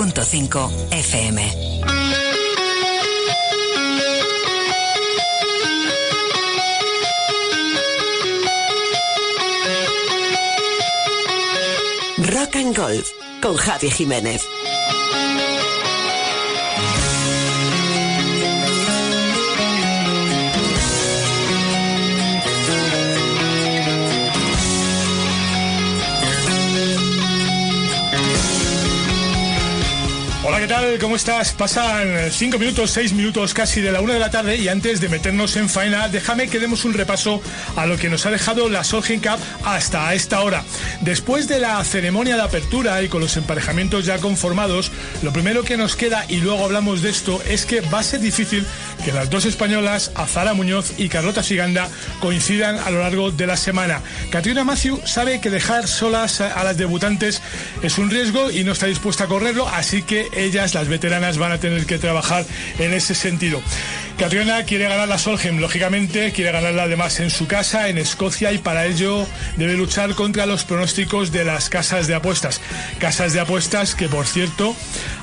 [0.00, 1.38] Punto 5 FM.
[12.32, 13.10] Rock and Golf
[13.42, 14.46] con Javi Jiménez.
[30.58, 30.98] Hola, ¿qué tal?
[30.98, 31.52] ¿Cómo estás?
[31.52, 35.08] Pasan 5 minutos, 6 minutos casi de la 1 de la tarde y antes de
[35.08, 37.40] meternos en faena, déjame que demos un repaso
[37.76, 40.64] a lo que nos ha dejado la Solheim Cup hasta esta hora.
[41.00, 44.90] Después de la ceremonia de apertura y con los emparejamientos ya conformados,
[45.22, 48.18] lo primero que nos queda, y luego hablamos de esto, es que va a ser
[48.18, 48.66] difícil
[49.04, 51.88] que las dos españolas, Azara Muñoz y Carlota Siganda,
[52.20, 54.00] coincidan a lo largo de la semana.
[54.30, 57.42] Catriona Matthew sabe que dejar solas a las debutantes
[57.82, 61.52] es un riesgo y no está dispuesta a correrlo, así que ellas, las veteranas, van
[61.52, 62.44] a tener que trabajar
[62.78, 63.60] en ese sentido.
[64.18, 68.58] Catriona quiere ganar la Solheim, lógicamente, quiere ganarla además en su casa, en Escocia, y
[68.58, 69.24] para ello
[69.56, 72.60] debe luchar contra los pronósticos de las casas de apuestas.
[72.98, 74.74] Casas de apuestas que, por cierto,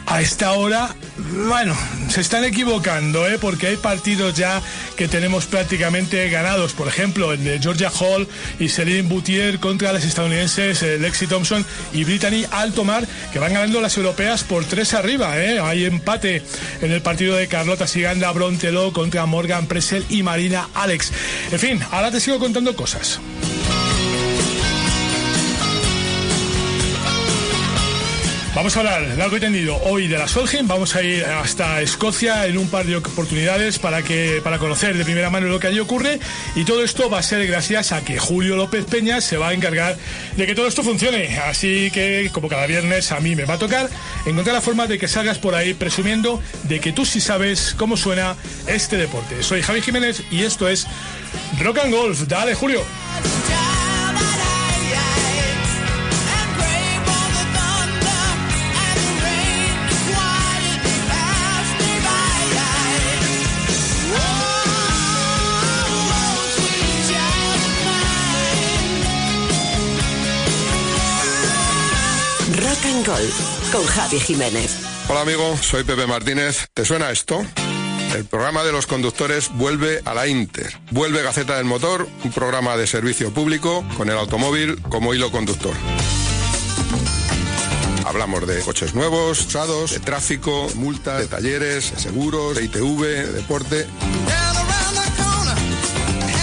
[0.06, 1.76] a esta hora, bueno,
[2.08, 3.38] se están equivocando, ¿eh?
[3.38, 4.62] porque hay partidos ya
[4.96, 6.74] que tenemos prácticamente ganados.
[6.74, 8.28] Por ejemplo, el de Georgia Hall
[8.60, 13.82] y Celine Boutier contra las estadounidenses eh, Lexi Thompson y Brittany Altomar, que van ganando
[13.82, 15.38] las europeas por tres arriba.
[15.42, 15.60] ¿eh?
[15.60, 16.44] Hay empate
[16.82, 21.12] en el partido de Carlota Siganda Brontelo contra Morgan Presel y Marina Alex.
[21.52, 23.20] En fin, ahora te sigo contando cosas.
[28.56, 30.66] Vamos a hablar largo y tendido hoy de la Solheim.
[30.66, 35.04] Vamos a ir hasta Escocia en un par de oportunidades para que para conocer de
[35.04, 36.22] primera mano lo que allí ocurre.
[36.56, 39.54] Y todo esto va a ser gracias a que Julio López Peña se va a
[39.54, 39.98] encargar
[40.38, 41.38] de que todo esto funcione.
[41.40, 43.90] Así que, como cada viernes, a mí me va a tocar
[44.26, 47.98] encontrar la forma de que salgas por ahí presumiendo de que tú sí sabes cómo
[47.98, 49.44] suena este deporte.
[49.44, 50.88] Soy Javi Jiménez y esto es
[51.60, 52.22] Rock and Golf.
[52.22, 52.82] Dale, Julio.
[73.08, 74.78] And con Javi Jiménez.
[75.08, 76.68] Hola amigo, soy Pepe Martínez.
[76.74, 77.46] ¿Te suena esto?
[78.16, 80.76] El programa de los conductores vuelve a la Inter.
[80.92, 85.74] Vuelve Gaceta del Motor, un programa de servicio público con el automóvil como hilo conductor.
[88.06, 93.32] Hablamos de coches nuevos, usados, de tráfico, multas, de talleres, de seguros, de ITV, de
[93.34, 93.88] deporte.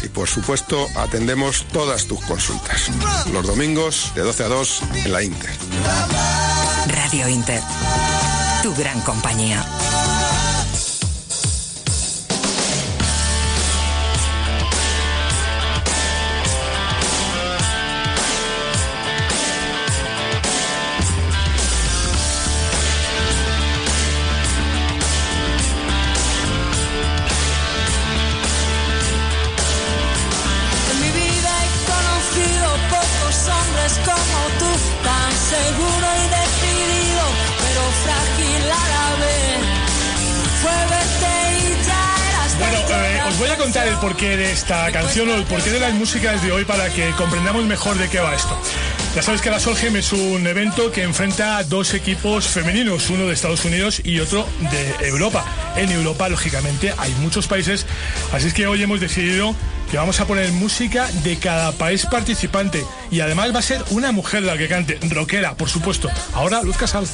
[0.03, 2.91] Y por supuesto, atendemos todas tus consultas.
[3.33, 5.51] Los domingos de 12 a 2 en la Inter.
[7.29, 7.63] Inter.
[8.63, 9.65] Tu gran compañía.
[43.63, 46.93] Contar el porqué de esta canción o el porqué de las músicas de hoy para
[46.93, 48.59] que comprendamos mejor de qué va esto.
[49.15, 53.27] Ya sabes que la Solheim es un evento que enfrenta a dos equipos femeninos, uno
[53.27, 55.45] de Estados Unidos y otro de Europa.
[55.77, 57.87] En Europa, lógicamente, hay muchos países,
[58.33, 59.55] así es que hoy hemos decidido
[59.93, 64.11] que vamos a poner música de cada país participante y además va a ser una
[64.11, 66.11] mujer la que cante, rockera, por supuesto.
[66.35, 67.07] Ahora, Luz Casal.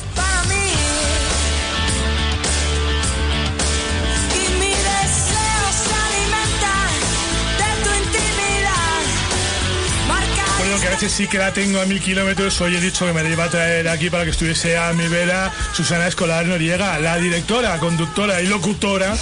[10.81, 12.61] Que a veces sí que la tengo a mil kilómetros.
[12.61, 15.09] Hoy he dicho que me la iba a traer aquí para que estuviese a mi
[15.09, 19.15] vera Susana Escolar Noriega, la directora, conductora y locutora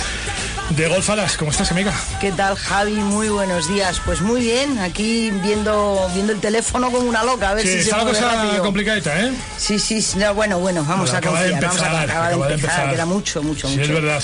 [0.70, 1.37] de Golf Alas.
[1.37, 1.93] ¿Cómo estás, amiga?
[2.20, 2.93] ¿Qué tal, Javi?
[2.94, 4.00] Muy buenos días.
[4.05, 7.75] Pues muy bien, aquí viendo viendo el teléfono como una loca, a ver Sí, si
[7.79, 9.32] se está la mueve cosa complicadita, ¿eh?
[9.56, 12.12] Sí, sí, sí, no, bueno, bueno, vamos Bueno, a confiar, vamos a empezar, acaba de
[12.12, 12.91] acaba de empezar, empezar.
[12.94, 13.82] queda mucho, mucho, Sí, mucho.
[13.85, 14.23] es verdad.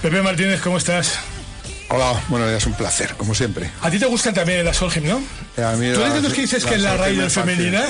[0.00, 1.18] Pepe Martínez, ¿cómo estás?
[1.94, 3.70] Hola, buenos días, un placer, como siempre.
[3.82, 5.16] A ti te gustan también las Solheim, ¿no?
[5.62, 7.84] A mí ¿Tú eres de los que dices que es la Raider femenina?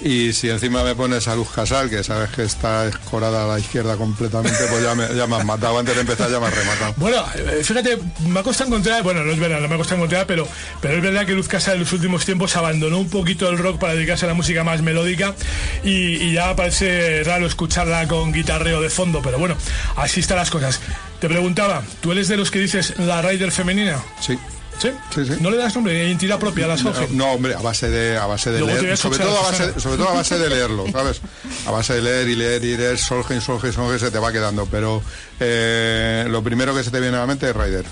[0.00, 3.58] Y si encima me pones a Luz Casal, que sabes que está escorada a la
[3.58, 5.76] izquierda completamente, pues ya me, ya me has matado.
[5.76, 6.94] Antes de empezar ya me has rematado.
[6.98, 9.96] Bueno, eh, fíjate, me ha costado encontrar, bueno, no es verdad, no me ha costado
[9.96, 10.46] encontrar, pero,
[10.80, 13.80] pero es verdad que Luz Casa en los últimos tiempos abandonó un poquito el rock
[13.80, 15.34] para dedicarse a la música más melódica
[15.82, 19.56] y, y ya parece raro escucharla con guitarreo de fondo, pero bueno,
[19.96, 20.80] así están las cosas.
[21.20, 23.98] Te preguntaba, ¿tú eres de los que dices la Raider femenina?
[24.20, 24.38] Sí.
[24.78, 24.90] ¿Sí?
[25.12, 25.32] Sí, sí.
[25.40, 27.16] ¿No le das nombre, identidad propia a la Solheim?
[27.16, 29.80] No, hombre, a base de, a base de Luego leer, sobre todo a base, Susana.
[29.80, 31.20] sobre todo a base de leerlo, ¿sabes?
[31.66, 34.66] A base de leer y leer y leer, Solheim, Solheim, Solheim, se te va quedando,
[34.66, 35.02] pero
[35.40, 37.84] eh, lo primero que se te viene a la mente es Raider,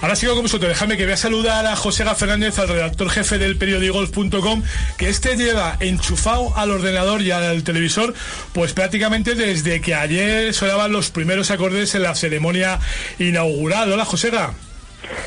[0.00, 0.70] ahora sigo con vosotros.
[0.70, 4.62] Déjame que voy a saludar a José Fernández, al redactor jefe del periodigolf.com,
[4.96, 8.14] que este lleva enchufado al ordenador y al televisor,
[8.52, 12.78] pues prácticamente desde que ayer sonaban los primeros acordes en la ceremonia
[13.18, 13.92] inaugural.
[13.92, 14.54] Hola, José Gá.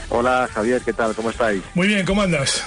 [0.09, 1.15] Hola Javier, ¿qué tal?
[1.15, 1.63] ¿Cómo estáis?
[1.73, 2.63] Muy bien, ¿cómo andas?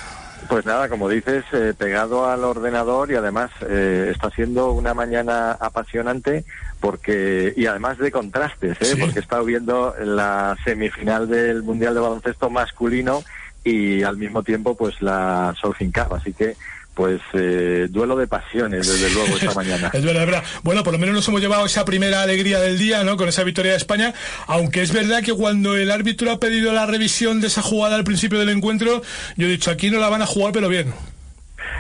[0.49, 5.53] Pues nada, como dices, eh, pegado al ordenador y además eh, está siendo una mañana
[5.53, 6.45] apasionante
[6.81, 8.85] porque y además de contrastes, ¿eh?
[8.85, 8.97] Sí.
[9.01, 13.25] porque he estado viendo la semifinal del Mundial de Baloncesto masculino
[13.65, 16.57] y al mismo tiempo pues la Solheim Cup, así que
[16.95, 19.91] pues eh, duelo de pasiones desde luego esta mañana.
[19.93, 20.45] Es verdad, es verdad.
[20.63, 23.17] Bueno, por lo menos nos hemos llevado esa primera alegría del día, ¿no?
[23.17, 24.15] Con esa victoria de España.
[24.47, 28.05] Aunque es verdad que cuando el árbitro ha pedido la revisión de esa jugada al
[28.05, 29.03] principio del encuentro,
[29.37, 30.95] yo he dicho, aquí no la van a jugar, pero bien.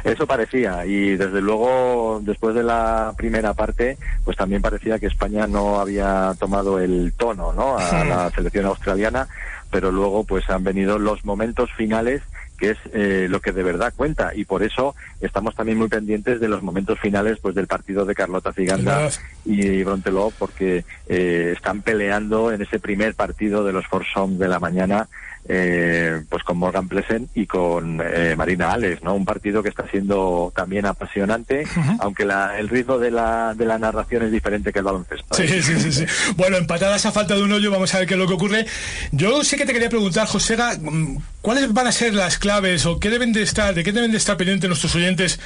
[0.02, 5.46] Eso parecía y desde luego después de la primera parte pues también parecía que España
[5.46, 7.78] no había tomado el tono ¿no?
[7.78, 9.28] a la selección australiana
[9.70, 12.22] pero luego pues han venido los momentos finales
[12.64, 16.40] que es eh, lo que de verdad cuenta y por eso estamos también muy pendientes
[16.40, 19.10] de los momentos finales pues del partido de Carlota Ciganda
[19.44, 24.60] y Bronteló porque eh, están peleando en ese primer partido de los Forsong de la
[24.60, 25.08] mañana
[25.46, 29.14] eh, pues con Morgan Pleasant y con eh, Marina Alex, ¿no?
[29.14, 31.66] Un partido que está siendo también apasionante,
[31.98, 35.34] aunque la, el ritmo de la, de la narración es diferente que el baloncesto.
[35.34, 36.06] Sí, sí, sí, sí.
[36.36, 38.66] Bueno, empatadas a falta de un hoyo, vamos a ver qué es lo que ocurre.
[39.12, 42.98] Yo sí que te quería preguntar, Josega, mm, ¿cuáles van a ser las claves o
[42.98, 45.38] qué deben de estar, de qué deben de estar pendientes nuestros oyentes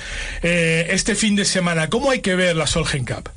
[0.42, 1.90] eh, este fin de semana?
[1.90, 3.28] ¿Cómo hay que ver la Solheim Cup?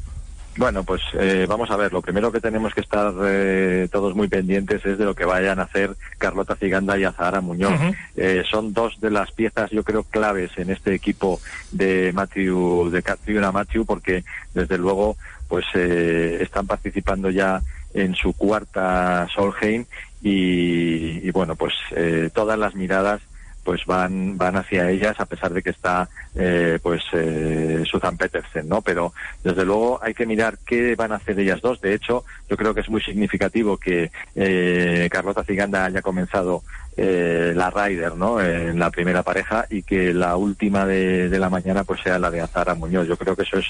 [0.57, 4.27] Bueno, pues eh, vamos a ver, lo primero que tenemos que estar eh, todos muy
[4.27, 7.79] pendientes es de lo que vayan a hacer Carlota Ciganda y Azahara Muñoz.
[8.15, 11.39] Eh, son dos de las piezas, yo creo, claves en este equipo
[11.71, 14.23] de Matthew, de Catriona Matthew, porque
[14.53, 15.17] desde luego
[15.47, 17.61] pues eh, están participando ya
[17.93, 19.85] en su cuarta Solheim
[20.21, 23.21] y, y, bueno, pues eh, todas las miradas
[23.63, 28.67] pues van van hacia ellas a pesar de que está eh, pues eh, Susan Petersen
[28.67, 29.13] no pero
[29.43, 31.79] desde luego hay que mirar qué van a hacer ellas dos.
[31.81, 36.63] De hecho yo creo que es muy significativo que eh, Carlota Ciganda haya comenzado
[36.97, 41.49] eh, la Ryder no en la primera pareja y que la última de, de la
[41.49, 43.65] mañana pues sea la de Azara Muñoz yo creo que eso es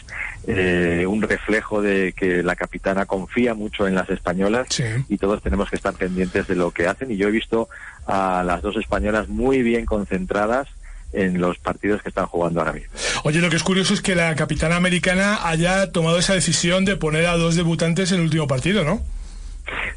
[0.48, 4.84] eh, un reflejo de que la capitana confía mucho en las españolas Sí.
[5.08, 7.70] y todos tenemos que estar pendientes de lo que hacen y yo he visto
[8.08, 10.68] a las dos españolas muy bien concentradas
[11.14, 12.90] en los partidos que están jugando ahora mismo.
[13.24, 16.96] Oye, lo que es curioso es que la capitana americana haya tomado esa decisión de
[16.96, 19.02] poner a dos debutantes en el último partido, ¿no?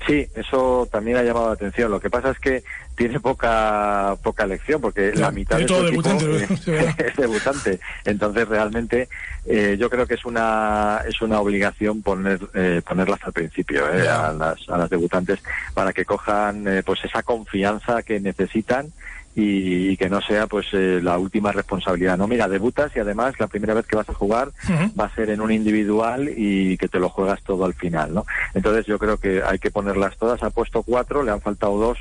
[0.06, 1.90] Sí, eso también ha llamado la atención.
[1.90, 2.62] Lo que pasa es que
[2.94, 7.00] tiene poca poca elección porque Ya, la mitad de todo su equipo debutante, eh, ¿verdad?
[7.06, 7.80] es debutante.
[8.04, 9.08] Entonces realmente
[9.46, 14.08] eh, yo creo que es una es una obligación poner eh, ponerlas al principio eh,
[14.08, 15.40] a las a las debutantes
[15.72, 18.92] para que cojan eh, pues esa confianza que necesitan
[19.34, 22.16] y, y que no sea pues eh, la última responsabilidad.
[22.16, 24.50] No, mira, debutas y además la primera vez que vas a jugar
[24.98, 28.24] va a ser en un individual y que te lo juegas todo al final, ¿no?
[28.54, 30.42] Entonces yo creo que hay que ponerlas todas.
[30.42, 31.98] Ha puesto cuatro, le han faltado dos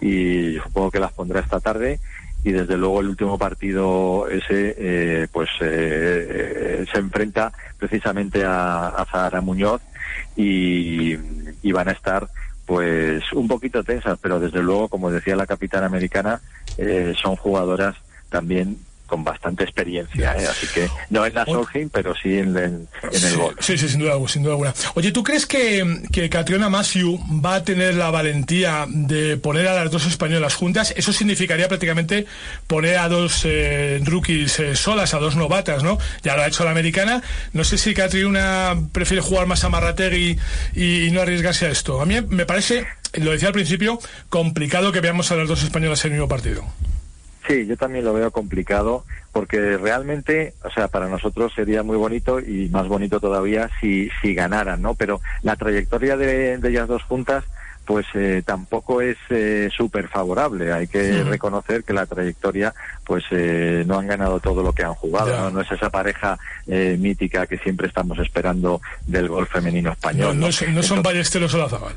[0.00, 2.00] y supongo que las pondrá esta tarde.
[2.44, 8.88] Y desde luego el último partido ese, eh, pues eh, eh, se enfrenta precisamente a,
[8.88, 9.80] a Zahara Muñoz
[10.34, 11.16] y,
[11.62, 12.28] y van a estar
[12.66, 16.40] pues un poquito tensas, pero desde luego, como decía la capitana americana,
[16.78, 17.96] eh, son jugadoras
[18.28, 18.78] también
[19.12, 20.46] con bastante experiencia, ¿eh?
[20.50, 23.54] así que no en la Solheim, pero sí en, en- en el gol.
[23.60, 24.72] Sí, sí, sin duda, sin duda alguna.
[24.94, 29.74] Oye, ¿tú crees que, que Catriona Matthew va a tener la valentía de poner a
[29.74, 30.94] las dos españolas juntas?
[30.96, 32.24] Eso significaría prácticamente
[32.66, 35.98] poner a dos eh, rookies eh, solas, a dos novatas, ¿no?
[36.22, 37.22] Ya lo ha hecho la americana.
[37.52, 40.38] No sé si Catriona prefiere jugar más a Marrategui
[40.74, 42.00] y, y no arriesgarse a esto.
[42.00, 43.98] A mí me parece lo decía al principio,
[44.30, 46.64] complicado que veamos a las dos españolas en el mismo partido.
[47.48, 52.38] Sí, yo también lo veo complicado porque realmente, o sea, para nosotros sería muy bonito
[52.40, 54.94] y más bonito todavía si, si ganaran, ¿no?
[54.94, 57.44] Pero la trayectoria de, de ellas dos juntas
[57.84, 60.72] pues eh, tampoco es eh, súper favorable.
[60.72, 62.72] Hay que reconocer que la trayectoria,
[63.04, 65.36] pues eh, no han ganado todo lo que han jugado.
[65.36, 65.50] ¿no?
[65.50, 70.38] No es esa pareja eh, mítica que siempre estamos esperando del golf femenino No, español.
[70.38, 70.52] no ¿no?
[70.52, 71.96] son, no son Entonces- Ballesteros o Lazabal.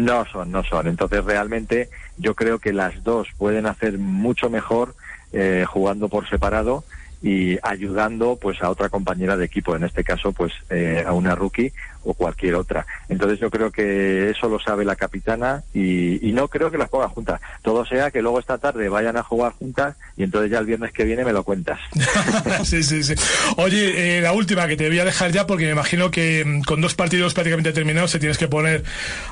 [0.00, 0.86] No son, no son.
[0.86, 4.94] Entonces realmente yo creo que las dos pueden hacer mucho mejor
[5.32, 6.84] eh, jugando por separado
[7.22, 11.34] y ayudando pues a otra compañera de equipo, en este caso pues eh, a una
[11.34, 11.72] rookie
[12.02, 12.86] o cualquier otra.
[13.08, 16.88] Entonces yo creo que eso lo sabe la capitana y, y no creo que las
[16.88, 17.40] pongan juntas.
[17.62, 20.92] Todo sea que luego esta tarde vayan a jugar juntas y entonces ya el viernes
[20.92, 21.78] que viene me lo cuentas.
[22.64, 23.14] sí, sí, sí.
[23.56, 26.62] Oye, eh, la última que te voy a dejar ya porque me imagino que mm,
[26.62, 28.82] con dos partidos prácticamente terminados te tienes que poner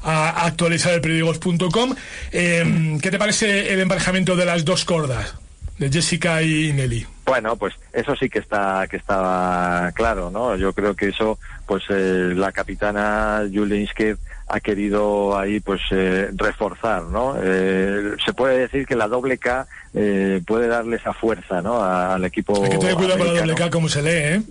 [0.02, 1.95] a actualizar el periódicos.com.
[2.33, 5.35] Eh, ¿Qué te parece el emparejamiento de las dos cordas?
[5.78, 7.06] De Jessica y Nelly.
[7.25, 10.56] Bueno, pues eso sí que está que estaba claro, ¿no?
[10.56, 14.16] Yo creo que eso, pues eh, la capitana Julie Insked
[14.49, 17.37] ha querido ahí, pues eh, reforzar, ¿no?
[17.40, 21.82] Eh, se puede decir que la doble K eh, puede darle esa fuerza, ¿no?
[21.82, 22.64] Al equipo.
[22.64, 23.54] Hay que tener cuidado con la doble.
[23.54, 24.42] K como se lee, ¿eh?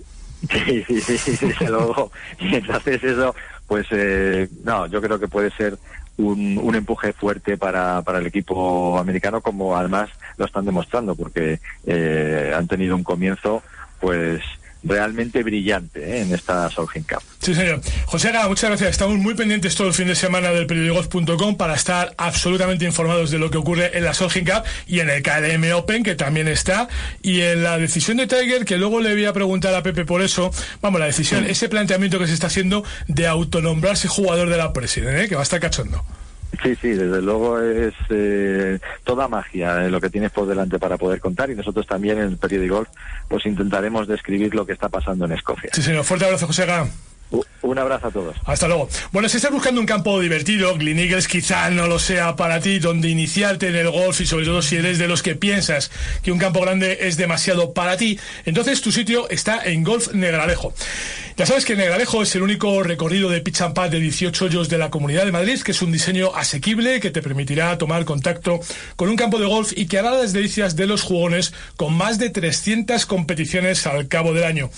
[0.50, 2.12] Sí, sí, sí, sí, desde luego.
[2.38, 3.34] Y entonces eso,
[3.66, 5.76] pues eh, no, yo creo que puede ser
[6.16, 11.60] un, un empuje fuerte para, para el equipo americano, como además lo están demostrando, porque
[11.86, 13.62] eh, han tenido un comienzo,
[14.00, 14.40] pues
[14.84, 16.20] realmente brillante ¿eh?
[16.20, 17.22] en esta Solheim Cup.
[17.40, 17.80] Sí, señor.
[18.06, 18.90] José Gá, muchas gracias.
[18.90, 23.38] Estamos muy pendientes todo el fin de semana del periódicos.com para estar absolutamente informados de
[23.38, 26.88] lo que ocurre en la Solheim Cup y en el KLM Open, que también está,
[27.22, 30.22] y en la decisión de Tiger, que luego le voy a preguntar a Pepe por
[30.22, 30.50] eso.
[30.80, 35.18] Vamos, la decisión, ese planteamiento que se está haciendo de autonombrarse jugador de la President,
[35.18, 35.28] ¿eh?
[35.28, 36.04] que va a estar cachondo.
[36.62, 40.96] Sí, sí, desde luego es eh, toda magia eh, lo que tienes por delante para
[40.96, 42.88] poder contar y nosotros también en el periódico Golf
[43.28, 45.70] pues intentaremos describir lo que está pasando en Escocia.
[45.72, 46.04] Sí, señor.
[46.04, 46.86] Fuerte abrazo, José Gá.
[47.60, 48.36] Un abrazo a todos.
[48.46, 48.88] Hasta luego.
[49.12, 52.78] Bueno, si estás buscando un campo divertido, Glen Eagles quizá no lo sea para ti,
[52.78, 55.90] donde iniciarte en el golf y sobre todo si eres de los que piensas
[56.22, 60.72] que un campo grande es demasiado para ti, entonces tu sitio está en Golf Negralejo.
[61.38, 64.68] Ya sabes que Negralejo es el único recorrido de pitch and pad de 18 hoyos
[64.68, 68.58] de la Comunidad de Madrid, que es un diseño asequible que te permitirá tomar contacto
[68.96, 72.18] con un campo de golf y que hará las delicias de los jugones con más
[72.18, 74.70] de 300 competiciones al cabo del año.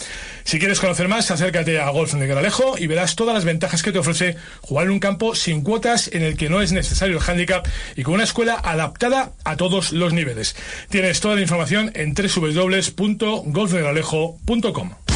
[0.44, 4.00] Si quieres conocer más, acércate a Golf Negralejo y verás todas las ventajas que te
[4.00, 7.66] ofrece jugar en un campo sin cuotas en el que no es necesario el handicap
[7.96, 10.56] y con una escuela adaptada a todos los niveles.
[10.90, 15.09] Tienes toda la información en www.golfnegralejo.com.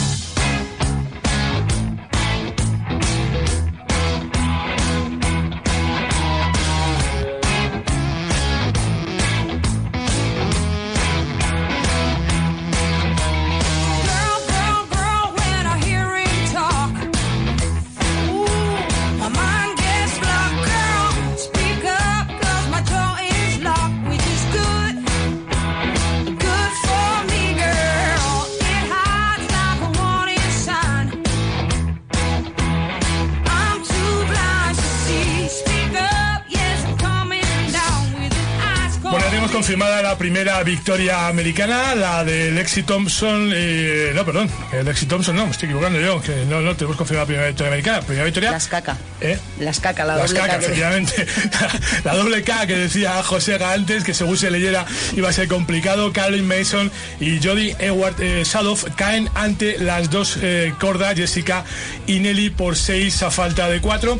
[40.24, 43.50] primera victoria americana, la de Lexi Thompson.
[43.54, 46.22] eh, no, perdón, eh, Lexi Thompson no, me estoy equivocando yo.
[46.22, 48.00] Que no, no, tenemos confirmada la primera victoria americana.
[48.00, 48.50] Primera victoria.
[48.50, 48.96] Las caca.
[49.20, 49.38] ¿Eh?
[49.60, 51.26] Las caca, la Las doble caca, K efectivamente.
[52.04, 56.10] la doble K que decía José antes, que según se leyera iba a ser complicado.
[56.14, 56.90] Carolyn Mason
[57.20, 61.66] y Jody Edward eh, Sadoff caen ante las dos eh, cordas, Jessica
[62.06, 64.18] y Nelly, por seis a falta de cuatro.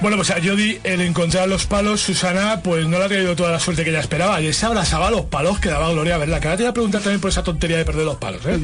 [0.00, 3.50] Bueno, pues a Jody el encontrar los palos, Susana, pues no le ha traído toda
[3.50, 4.40] la suerte que ella esperaba.
[4.40, 6.38] Y esa abrazaba los palos que daba gloria verla.
[6.38, 8.58] Que ahora te voy a preguntar también por esa tontería de perder los palos, ¿eh?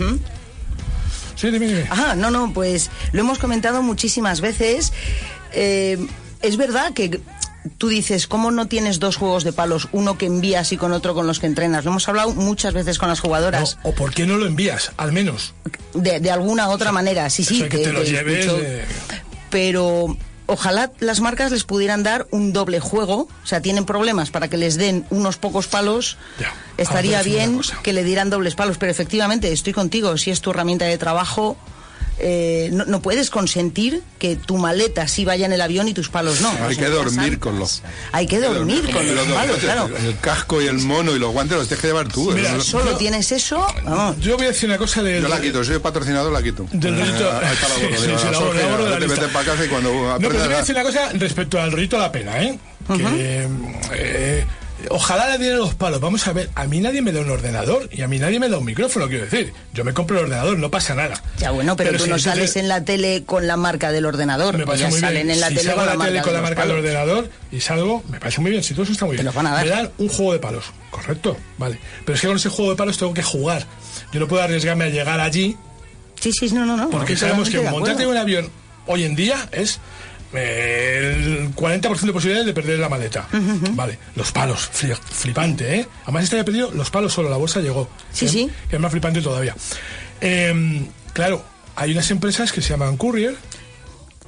[1.35, 1.87] Sí, dime, dime.
[1.91, 4.93] Ajá, no, no, pues lo hemos comentado muchísimas veces.
[5.53, 5.99] Eh,
[6.41, 7.21] es verdad que
[7.79, 9.89] tú dices, ¿cómo no tienes dos juegos de palos?
[9.91, 11.85] Uno que envías y con otro con los que entrenas.
[11.85, 13.77] Lo hemos hablado muchas veces con las jugadoras.
[13.83, 14.93] No, ¿O por qué no lo envías?
[14.97, 15.55] Al menos.
[15.95, 17.61] De, de alguna otra manera, sí, sí.
[17.65, 18.63] Que te lo lleves, escucho.
[18.63, 18.85] eh.
[19.51, 23.29] Pero ojalá las marcas les pudieran dar un doble juego.
[23.43, 26.17] O sea, tienen problemas para que les den unos pocos palos.
[26.39, 28.79] Ya, Estaría bien que le dieran dobles palos.
[28.79, 30.17] Pero efectivamente, estoy contigo.
[30.17, 31.57] Si es tu herramienta de trabajo.
[32.19, 36.09] Eh, no, no puedes consentir que tu maleta sí vaya en el avión y tus
[36.09, 36.51] palos no.
[36.67, 37.83] Hay que dormir con los.
[38.13, 39.91] Hay que dormir con Los palos, claro.
[39.97, 42.31] El casco y el mono y los guantes los tienes que llevar tú.
[42.33, 44.19] Mira, Eso- Solo Yo- tienes eso, vamos.
[44.21, 45.21] Yo voy a decir una cosa de.
[45.21, 46.67] yo la quito, soy patrocinador, la quito.
[46.73, 47.31] Del rollito.
[47.31, 47.45] Eh,
[49.69, 52.13] cuando No, pero te aprendas voy a decir una cosa respecto al rollito a la
[52.13, 52.59] pena, ¿eh?
[52.87, 53.49] que
[53.93, 54.45] eh,
[54.91, 56.01] ojalá le dieran los palos.
[56.01, 58.49] Vamos a ver, a mí nadie me da un ordenador y a mí nadie me
[58.49, 59.53] da un micrófono, quiero decir.
[59.73, 61.21] Yo me compro el ordenador, no pasa nada.
[61.39, 64.57] Ya bueno, pero, tú si no sales en la tele con la marca del ordenador.
[64.59, 65.31] Me parece ya muy salen bien.
[65.31, 67.31] en la si tele salgo con a la la tele con la marca del ordenador
[67.53, 68.63] y salgo, me parece muy bien.
[68.63, 69.27] Si todo eso está muy Te bien.
[69.27, 69.65] los van a dar.
[69.65, 71.79] Me dan un juego de palos, correcto, vale.
[72.05, 73.67] Pero es que con ese juego de palos tengo que jugar.
[74.13, 75.57] Yo no puedo arriesgarme a llegar allí
[76.21, 76.89] Sí, sí, no, no, no.
[76.91, 78.49] porque sabemos que montarte en un avión
[78.87, 79.79] hoy en día es
[80.37, 83.27] el 40% de posibilidades de perder la maleta.
[83.73, 85.87] Vale, los palos, fli- flipante, ¿eh?
[86.05, 87.89] Además, este había pedido los palos solo, la bolsa llegó.
[88.13, 88.51] Sí, sí.
[88.69, 89.55] Que es más flipante todavía.
[90.21, 91.45] Eh, claro,
[91.77, 93.35] hay unas empresas que se llaman Courier,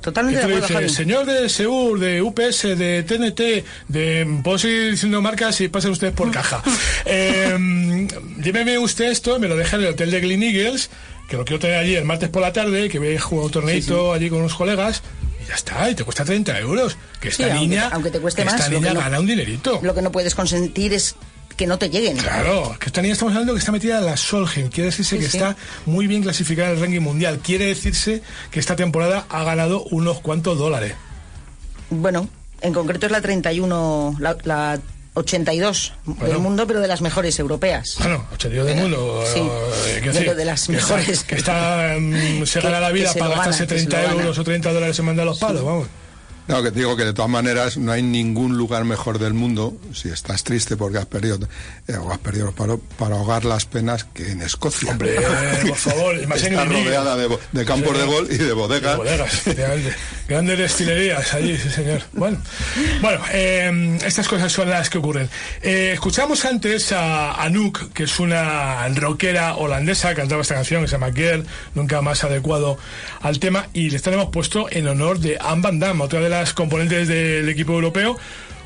[0.01, 0.89] Totalmente de acuerdo, Javi.
[0.89, 4.41] señor de Seur, de UPS, de TNT, de...
[4.45, 6.63] Puedo seguir diciendo marcas y pasen ustedes por caja.
[7.07, 8.07] eh,
[8.41, 10.91] lléveme usted esto, me lo deja en el hotel de Glen Eagles,
[11.29, 13.51] que lo quiero tener allí el martes por la tarde, que voy a jugar un
[13.51, 15.03] torneito allí con unos colegas,
[15.49, 16.97] ya está, y te cuesta 30 euros.
[17.21, 19.01] Que esta Sí, aunque- niña, aunque te cueste que esta más, lo niña que no-
[19.01, 19.81] gana un dinerito.
[19.83, 21.15] Lo que no puedes consentir es
[21.57, 22.17] que no te lleguen.
[22.19, 24.69] Claro, que esta niña estamos hablando que está metida en la Solheim.
[24.69, 25.39] Quiere decirse Sí, que sí.
[25.39, 27.39] está muy bien clasificada en el ranking mundial.
[27.43, 30.93] Quiere decirse que esta temporada ha ganado unos cuantos dólares.
[31.89, 32.29] Bueno,
[32.61, 34.79] en concreto es la 31, la, la
[35.17, 36.39] 82 del Bueno.
[36.41, 37.97] mundo, pero de las mejores europeas.
[37.99, 39.25] Bueno, 82 del mundo.
[39.33, 41.09] Sí, eh, quiero de decir, lo de las que mejores.
[41.09, 41.95] Está, que está,
[42.47, 44.21] se Que- gana la que vida para gastarse que se 30 lo gana.
[44.21, 45.89] euros o 30 dólares en mandar los palos, vamos.
[46.49, 49.77] No, que te digo que de todas maneras no hay ningún lugar mejor del mundo,
[49.93, 51.41] si estás triste porque has perdido,
[51.89, 54.93] eh, o has perdido los palos, para ahogar las penas que en Escocia.
[54.93, 55.17] Hombre,
[55.67, 58.93] por favor, más en rodeada de, de campos de gol y de bodegas.
[58.93, 59.93] De bodegas, efectivamente.
[60.29, 62.03] Grandes destilerías allí, sí, señor.
[62.13, 62.39] Bueno,
[63.01, 65.31] bueno eh, estas cosas son las que ocurren.
[65.63, 70.93] Eh, escuchamos antes a Anouk, que es una rockera holandesa, cantaba esta canción que se
[70.93, 72.77] llama Girl, nunca más adecuado
[73.21, 76.53] al tema, y le tenemos puesto en honor de Anne Van Damme, otra de las
[76.55, 78.19] componentes del equipo europeo.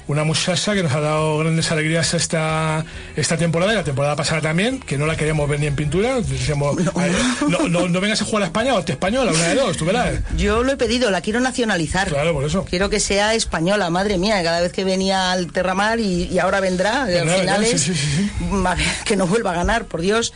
[0.09, 2.85] Una muchacha que nos ha dado grandes alegrías esta,
[3.17, 6.21] esta temporada y la temporada pasada también, que no la queríamos ver ni en pintura.
[6.21, 7.13] Decíamos, "Ay,
[7.49, 9.85] no, no, no vengas a jugar a España o a española, una de dos, tú
[9.85, 10.19] verás.
[10.37, 12.09] Yo lo he pedido, la quiero nacionalizar.
[12.09, 12.65] Claro, por eso.
[12.65, 16.61] Quiero que sea española, madre mía, cada vez que venía al Terramar y, y ahora
[16.61, 18.31] vendrá, al final vendrá, es sí, sí, sí.
[18.67, 20.33] a ver, que no vuelva a ganar, por Dios.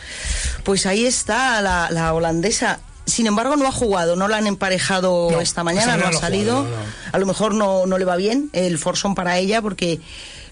[0.62, 2.78] Pues ahí está la, la holandesa.
[3.06, 6.64] Sin embargo, no ha jugado, no la han emparejado No, esta mañana, no ha salido.
[6.64, 6.90] jugado, no, no.
[7.12, 10.00] A lo mejor no, no le va bien el Forson para ella, porque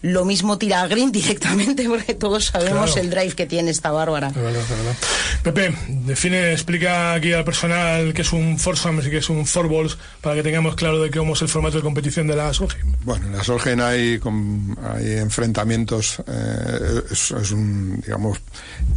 [0.03, 3.01] lo mismo tira a Green directamente, porque todos sabemos Claro.
[3.03, 4.31] el drive que tiene esta bárbara.
[4.31, 4.97] De verdad, de verdad.
[5.43, 9.97] Pepe, define, explica aquí al personal que es un foursome y que es un fourballs
[10.21, 12.93] para que tengamos claro de cómo es el formato de competición de la Solheim.
[13.05, 14.21] Bueno, en la Solgen hay,
[14.95, 18.39] hay enfrentamientos, eh, es, es un, digamos,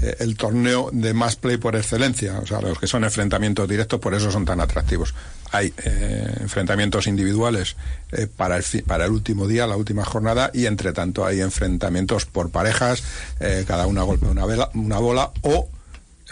[0.02, 2.40] eh, el torneo de más play por excelencia.
[2.42, 5.14] O sea, los que son enfrentamientos directos, por eso son tan atractivos.
[5.52, 7.76] Hay eh, enfrentamientos individuales
[8.12, 11.42] eh, para, el, fi- para el último día, la última jornada, y entre tanto hay
[11.42, 13.04] enfrentamientos por parejas,
[13.40, 15.70] eh, cada una golpea una, una bola o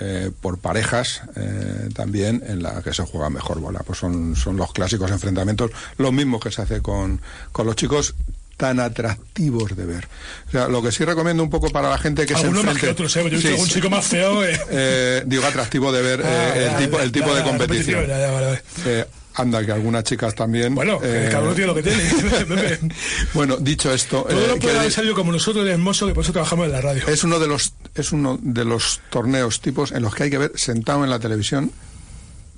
[0.01, 3.81] eh, por parejas eh, también en la que se juega mejor bola.
[3.85, 7.21] Pues son, son los clásicos enfrentamientos, los mismos que se hace con,
[7.51, 8.15] con los chicos
[8.57, 10.07] tan atractivos de ver.
[10.47, 12.75] O sea, lo que sí recomiendo un poco para la gente que Algunos se más
[12.75, 12.85] enfrente...
[12.87, 13.19] que otros, ¿eh?
[13.21, 14.43] Yo he visto Sí, algún chico más feo.
[14.45, 14.59] eh.
[14.69, 17.43] Eh, digo atractivo de ver eh, Ah, el ya, tipo, el ya, tipo ya, de
[17.43, 18.05] competición.
[18.85, 20.75] Eh, anda, que algunas chicas también...
[20.75, 22.03] Bueno, eh, cada uno tiene lo que tiene.
[23.33, 24.23] Bueno, dicho esto...
[24.29, 26.67] Todo eh, lo puede que- haber salido como nosotros de hermoso, que por eso trabajamos
[26.67, 27.07] en la radio.
[27.07, 30.37] es uno de los es uno de los torneos tipos en los que hay que
[30.39, 31.71] ver sentado en la televisión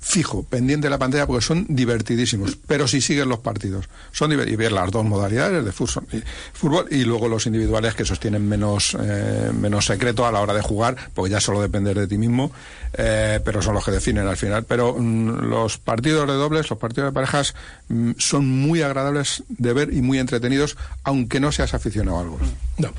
[0.00, 2.56] fijo, pendiente de la pantalla, porque son divertidísimos.
[2.66, 6.86] Pero si siguen los partidos, son y ver las dos modalidades de fútbol y, fútbol
[6.90, 10.96] y luego los individuales que sostienen menos eh, menos secreto a la hora de jugar,
[11.14, 12.52] porque ya solo depender de ti mismo,
[12.92, 14.64] eh, pero son los que definen al final.
[14.64, 17.54] Pero mm, los partidos de dobles, los partidos de parejas,
[17.88, 22.48] mm, son muy agradables de ver y muy entretenidos, aunque no seas aficionado al golf.
[22.78, 22.92] No.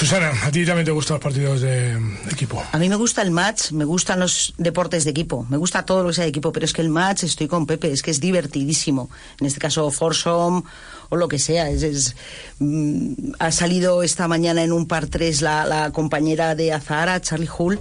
[0.00, 1.92] Susana, a ti también te gustan los partidos de
[2.30, 2.64] equipo.
[2.72, 6.02] A mí me gusta el match, me gustan los deportes de equipo, me gusta todo
[6.02, 8.10] lo que sea de equipo, pero es que el match estoy con Pepe, es que
[8.10, 9.10] es divertidísimo.
[9.38, 10.62] En este caso, Forsom
[11.10, 11.68] o lo que sea.
[11.68, 12.16] Es, es,
[12.60, 17.50] mm, ha salido esta mañana en un par 3 la, la compañera de Azahara, Charlie
[17.58, 17.78] Hull,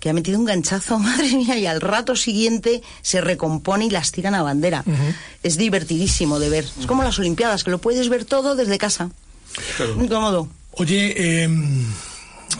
[0.00, 4.12] que ha metido un ganchazo, madre mía, y al rato siguiente se recompone y las
[4.12, 4.84] tiran a bandera.
[5.42, 6.66] Es divertidísimo de ver.
[6.78, 9.08] Es como las Olimpiadas, que lo puedes ver todo desde casa.
[9.96, 10.50] Muy cómodo.
[10.76, 11.48] Oye, eh,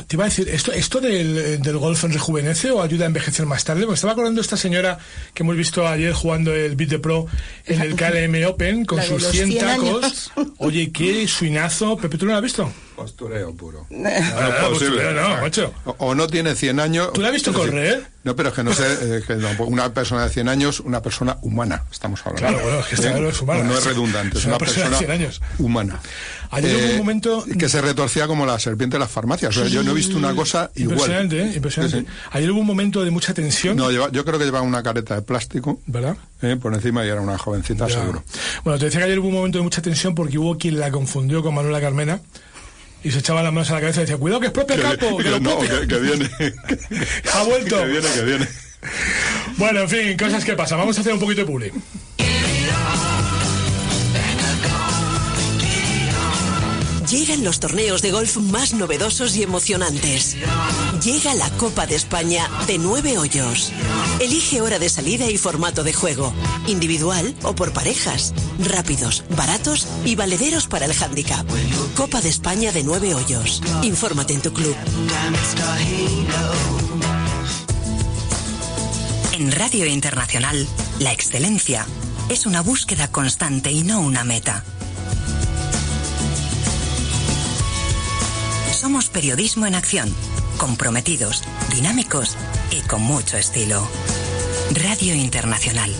[0.06, 3.64] te iba a decir, ¿esto, esto del, del golf rejuvenece o ayuda a envejecer más
[3.64, 3.86] tarde?
[3.86, 4.98] Me estaba acordando de esta señora
[5.32, 7.26] que hemos visto ayer jugando el Beat the Pro
[7.66, 10.32] en el KLM Open con sus los 100 100 tacos.
[10.58, 11.96] Oye, qué suinazo.
[11.96, 12.70] Pepe, ¿tú no lo has visto?
[12.96, 13.86] Postureo puro.
[14.36, 15.72] Ah, postureo no, macho.
[15.84, 17.12] O, o no tiene 100 años.
[17.12, 18.06] ¿Tú la has visto es decir, correr?
[18.24, 21.02] No, pero es que no sé, eh, que no, una persona de 100 años, una
[21.02, 22.40] persona humana, estamos hablando.
[22.48, 23.20] Claro, bueno, es que esta ¿Eh?
[23.20, 23.62] no es humana.
[23.64, 25.40] No, no es redundante, es una, persona, de 100 años.
[25.58, 26.00] humana.
[26.50, 29.56] Ayer hubo un momento- Que se retorcía como la serpiente de las farmacias.
[29.56, 30.94] O sea, yo no he visto una cosa igual.
[30.98, 31.52] Impresionante, ¿eh?
[31.56, 31.98] Impresionante.
[32.00, 32.12] Sí, sí.
[32.30, 33.76] Ayer hubo un momento de mucha tensión.
[33.76, 36.16] No, lleva- yo creo que llevaba una careta de plástico ¿Verdad?
[36.42, 37.94] eh, por encima y era una jovencita, Ya.
[38.00, 38.22] seguro.
[38.62, 40.90] Bueno, te decía que ayer hubo un momento de mucha tensión porque hubo quien la
[40.90, 42.20] confundió con Manuela Carmena
[43.04, 45.16] y se echaba las manos a la cabeza y decía, cuidado que es propio capo,
[45.18, 45.80] que, que lo no, propio".
[45.82, 46.30] que, que viene.
[47.34, 47.78] Ha vuelto.
[47.78, 48.48] Que viene, que viene.
[49.56, 50.78] Bueno, en fin, cosas que pasan.
[50.78, 51.72] Vamos a hacer un poquito de publi.
[57.14, 60.36] Llegan los torneos de golf más novedosos y emocionantes.
[61.00, 63.70] Llega la Copa de España de nueve hoyos.
[64.18, 66.34] Elige hora de salida y formato de juego.
[66.66, 68.34] Individual o por parejas.
[68.58, 71.46] Rápidos, baratos y valederos para el handicap.
[71.94, 73.62] Copa de España de nueve hoyos.
[73.82, 74.74] Infórmate en tu club.
[79.34, 80.66] En Radio Internacional,
[80.98, 81.86] la excelencia
[82.28, 84.64] es una búsqueda constante y no una meta.
[88.94, 90.14] Periodismo en acción,
[90.56, 91.42] comprometidos,
[91.74, 92.36] dinámicos
[92.70, 93.88] y con mucho estilo.
[94.70, 95.92] Radio Internacional.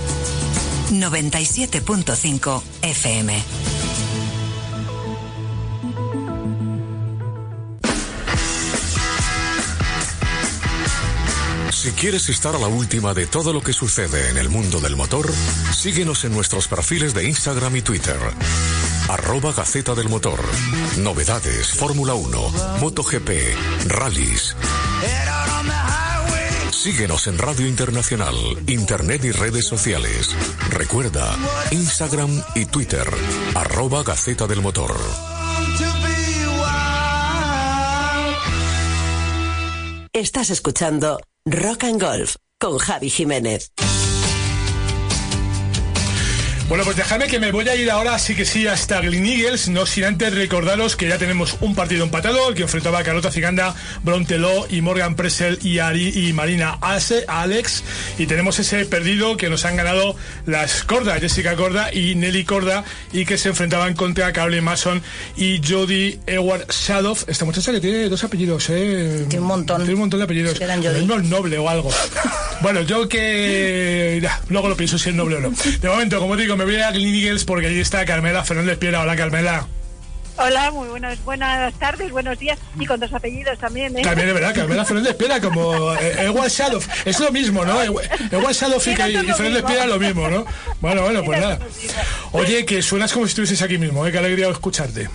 [0.93, 3.43] 97.5 FM.
[11.73, 14.95] Si quieres estar a la última de todo lo que sucede en el mundo del
[14.95, 15.33] motor,
[15.73, 18.19] síguenos en nuestros perfiles de Instagram y Twitter.
[19.09, 20.41] Arroba Gaceta del Motor.
[20.99, 23.31] Novedades, Fórmula 1, MotoGP,
[23.87, 24.57] rallies.
[26.71, 28.35] Síguenos en Radio Internacional,
[28.67, 30.35] Internet y redes sociales.
[30.71, 31.37] Recuerda,
[31.71, 33.07] Instagram y Twitter.
[33.55, 34.95] Arroba Gaceta del Motor.
[40.13, 43.73] Estás escuchando Rock and Golf con Javi Jiménez.
[46.69, 49.69] Bueno, pues dejadme que me voy a ir ahora, sí que sí, hasta Green Eagles,
[49.69, 53.31] no sin antes recordaros que ya tenemos un partido empatado, el que enfrentaba a Carlota
[53.31, 57.85] Ciganda, Bronteló y Morgan Pressel y, Ari, y Marina Ase, Alex,
[58.19, 62.85] y tenemos ese perdido que nos han ganado las Corda, Jessica Corda y Nelly Corda,
[63.13, 65.03] y que se enfrentaban contra Caroline Mason
[65.37, 69.27] y Jodie Edward Shadow, esta muchacha que tiene dos apellidos, ¿eh?
[69.29, 69.79] Tiene un montón.
[69.79, 70.59] Tiene un montón de apellidos.
[70.61, 71.91] Eran mismo es noble o algo.
[72.61, 74.27] Bueno, yo que...
[74.49, 75.53] luego lo pienso si es noble o no.
[75.81, 79.01] De momento, como digo, me voy a Green Eagles porque allí está Carmela Fernández Piedra.
[79.01, 79.67] Hola, Carmela.
[80.37, 84.03] Hola, muy buenas, buenas tardes, buenos días y con dos apellidos también, ¿eh?
[84.03, 86.81] También de verdad, Carmela Fernández Piedra como eh, Edward Shadow.
[87.05, 87.81] Es lo mismo, ¿no?
[87.81, 89.63] Edward Shadow y, y Fernández.
[89.65, 90.45] Piedra lo mismo, ¿no?
[90.81, 91.61] Bueno, bueno, pues nada.
[92.33, 94.11] Oye, que suenas como si estuvieses aquí mismo, ¿eh?
[94.11, 95.09] Qué alegría escucharte.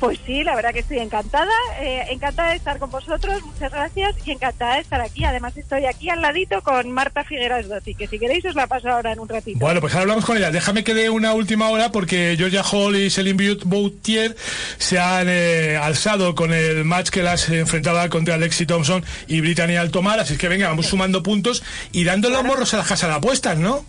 [0.00, 4.14] Pues sí, la verdad que estoy encantada, eh, encantada de estar con vosotros, muchas gracias
[4.24, 5.24] y encantada de estar aquí.
[5.24, 8.88] Además estoy aquí al ladito con Marta Figueras Dotti, que si queréis os la paso
[8.88, 9.58] ahora en un ratito.
[9.58, 10.52] Bueno, pues ahora hablamos con ella.
[10.52, 14.36] Déjame que dé una última hora porque Georgia Hall y Celine Boutier
[14.78, 19.76] se han eh, alzado con el match que las enfrentaba contra Alexi Thompson y Brittany
[19.76, 20.20] Altomar.
[20.20, 23.58] Así que venga, vamos sumando puntos y dando los morros a las casas de apuestas,
[23.58, 23.84] ¿no?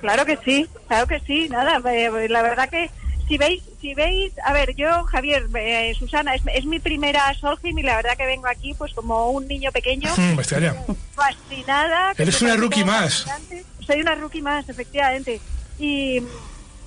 [0.00, 2.90] Claro que sí, claro que sí, nada, eh, la verdad que
[3.28, 7.78] si veis, si veis, a ver, yo, Javier, eh, Susana, es, es mi primera Solheim
[7.78, 10.74] y la verdad que vengo aquí pues como un niño pequeño, Mm, extraña.
[11.14, 12.12] fascinada.
[12.16, 13.24] Eres una rookie más.
[13.24, 13.64] fascinante.
[13.84, 15.40] Soy una rookie más, efectivamente.
[15.78, 16.22] Y,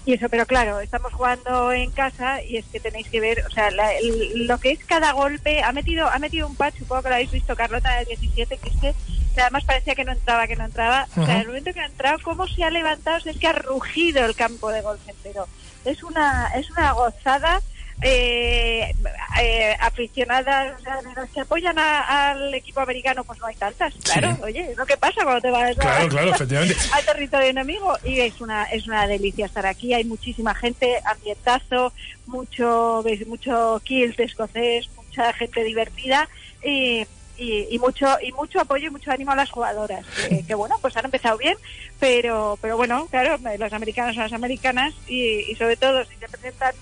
[0.05, 3.51] y eso, pero claro, estamos jugando en casa y es que tenéis que ver, o
[3.51, 7.03] sea, la- el- lo que es cada golpe, ha metido ha metido un patch, supongo
[7.03, 10.47] que lo habéis visto, Carlota, del 17, que es que, además parecía que no entraba,
[10.47, 11.07] que no entraba.
[11.11, 11.41] O sea, Ajá.
[11.41, 14.25] el momento que ha entrado, cómo se ha levantado, o sea, es que ha rugido
[14.25, 15.47] el campo de golf entero.
[15.85, 17.61] Es una, es una gozada.
[18.01, 18.95] Eh,
[19.41, 23.55] eh, aficionadas o sea, de las que apoyan a- al equipo americano pues no hay
[23.57, 24.41] tantas claro Sí.
[24.41, 26.77] oye es lo que pasa cuando te vas a- Claro, claro, efectivamente.
[26.93, 31.91] al territorio enemigo y es una es una delicia estar aquí hay muchísima gente ambientazo
[32.25, 36.29] mucho mucho kilt escocés mucha gente divertida
[36.63, 37.05] y,
[37.39, 40.75] y, y mucho y mucho apoyo y mucho ánimo a las jugadoras que, que, bueno
[40.81, 41.55] pues han empezado bien
[41.99, 46.27] pero pero bueno claro las americanas son las americanas y, y sobre todo si te
[46.27, 46.73] presentan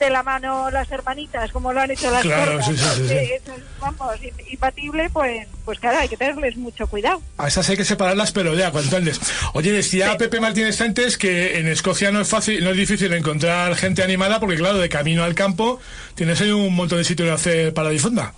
[0.00, 3.54] de la mano las hermanitas como lo han hecho las Claro, sí, sí, sí, eso
[3.54, 7.76] es, vamos im- imbatible pues pues claro hay que tenerles mucho cuidado A esas hay
[7.76, 9.20] que separarlas, pero ya, cuanto antes.
[9.54, 13.74] Oye, decía Pepe Martínez antes que en Escocia no es fácil, no es difícil encontrar
[13.76, 15.78] gente animada, porque claro, de camino al campo
[16.16, 18.34] tienes ahí un montón de sitios de hacer para difonda.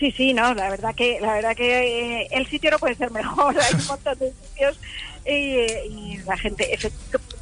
[0.00, 3.10] Sí, sí, no, la verdad que la verdad que eh, el sitio no puede ser
[3.12, 4.80] mejor, hay un montón de sitios
[5.26, 6.78] y, y la gente,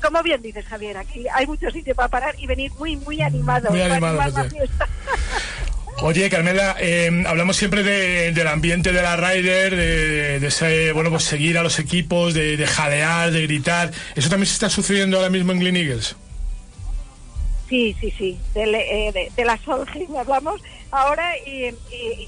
[0.02, 3.70] como bien dices, Javier, aquí hay mucho sitio para parar y venir muy, muy animado.
[3.70, 4.70] Muy para animado, animar pues.
[6.00, 11.10] Oye, Carmela, eh, hablamos siempre de- del ambiente de la Ryder, de, de ese, bueno,
[11.10, 13.90] pues seguir a los equipos, de, de jalear, de gritar.
[14.14, 16.14] ¿Eso también se está sucediendo ahora mismo en Glen Eagles?
[17.68, 20.16] Sí, sí, sí, del, eh, de, de la Solheim
[20.90, 21.70] ahora y,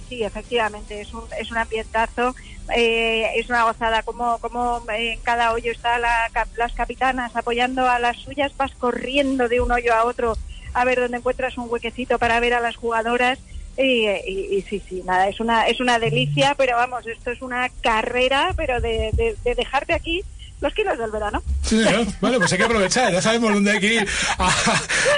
[0.06, 2.34] sí, efectivamente, es un, es un ambientazo,
[2.76, 7.98] eh, es una gozada, como, como en cada hoyo está la, las capitanas apoyando a
[7.98, 10.38] las suyas, vas corriendo de un hoyo a otro
[10.74, 13.38] a ver dónde encuentras un huequecito para ver a las jugadoras
[13.76, 17.70] y, y- sí, sí, nada, es una, es una delicia, pero vamos, esto es una
[17.80, 20.22] carrera, pero de, de, de dejarte aquí
[20.60, 21.42] los kilos del verano.
[21.62, 22.06] Sí, señor.
[22.20, 23.12] Bueno, pues hay que aprovechar.
[23.12, 24.50] Ya sabemos dónde hay que ir a,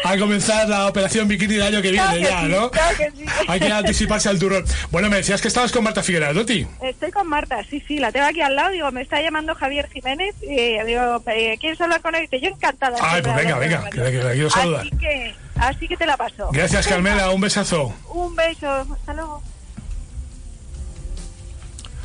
[0.05, 2.70] a comenzar la operación bikini del año que viene Claro que ya, sí, ¿no?
[2.70, 3.24] claro que sí.
[3.48, 4.64] Hay que anticiparse al turrón.
[4.90, 6.66] Bueno, me decías que estabas con Marta Figueras, Doti.
[6.83, 8.70] Estoy con Marta, sí, sí, la tengo aquí al lado.
[8.70, 10.35] Digo, me está llamando Javier Jiménez.
[10.42, 12.22] Y digo, eh, ¿quieres hablar con él?
[12.22, 12.96] Y dice, yo encantada.
[13.00, 14.83] Ay, pues venga, venga, que, la quiero saludar.
[14.83, 16.50] Así que, así que te la paso.
[16.52, 17.31] Gracias, Carmela.
[17.31, 17.94] Un besazo.
[18.09, 18.68] Un beso.
[18.68, 19.42] Hasta luego.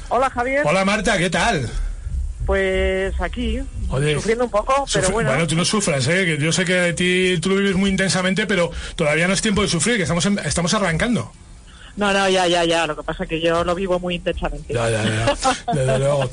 [0.10, 1.70] Hola Javier, Hola, Marta, ¿qué tal?
[2.48, 5.46] Pues aquí, Oye, sufriendo un poco, pero Sufre- bueno.
[5.46, 6.26] tú no sufras, ¿eh?
[6.26, 9.42] que yo sé que de ti tú lo vives muy intensamente, pero todavía no es
[9.44, 11.32] tiempo de sufrir, que estamos, en- estamos arrancando.
[11.98, 12.86] No, no, ya, ya, ya.
[12.88, 14.72] Lo que pasa es que yo lo vivo muy intensamente.
[14.74, 15.36] Ya, ya, ya.
[15.74, 16.30] Desde luego.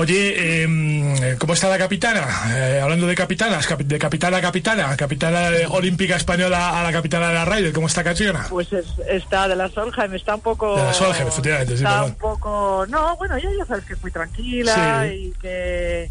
[0.00, 2.24] Oye, eh, ¿cómo está la capitana?
[2.54, 7.26] Eh, hablando de capitanas, capi- de capitana a capitana, capitana olímpica española a la capitana
[7.30, 8.46] de la Ryder, ¿cómo está Catriona?
[8.48, 10.76] Pues es- está de la Solheim, está un poco...
[10.76, 12.86] De la Solheim, efectivamente, sí, Está un poco...
[12.88, 15.14] No, bueno, ya sabes que es muy tranquila Sí.
[15.16, 16.08] y que...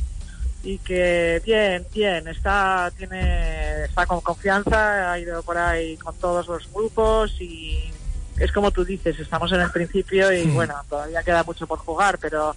[0.65, 6.45] Y que bien, bien, está, tiene, está con confianza, ha ido por ahí con todos
[6.47, 7.89] los grupos y
[8.37, 10.55] es como tú dices, estamos en el principio y Hmm.
[10.55, 12.53] bueno, todavía queda mucho por jugar, pero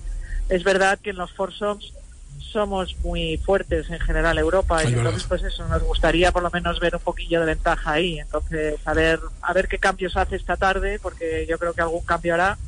[0.50, 1.92] es verdad que en los foursomes
[2.38, 6.50] somos muy fuertes en general Europa y Es entonces pues eso nos gustaría por lo
[6.50, 8.18] menos ver un poquillo de ventaja ahí.
[8.18, 12.04] Entonces a ver a ver qué cambios hace esta tarde porque yo creo que algún
[12.04, 12.58] cambio hará.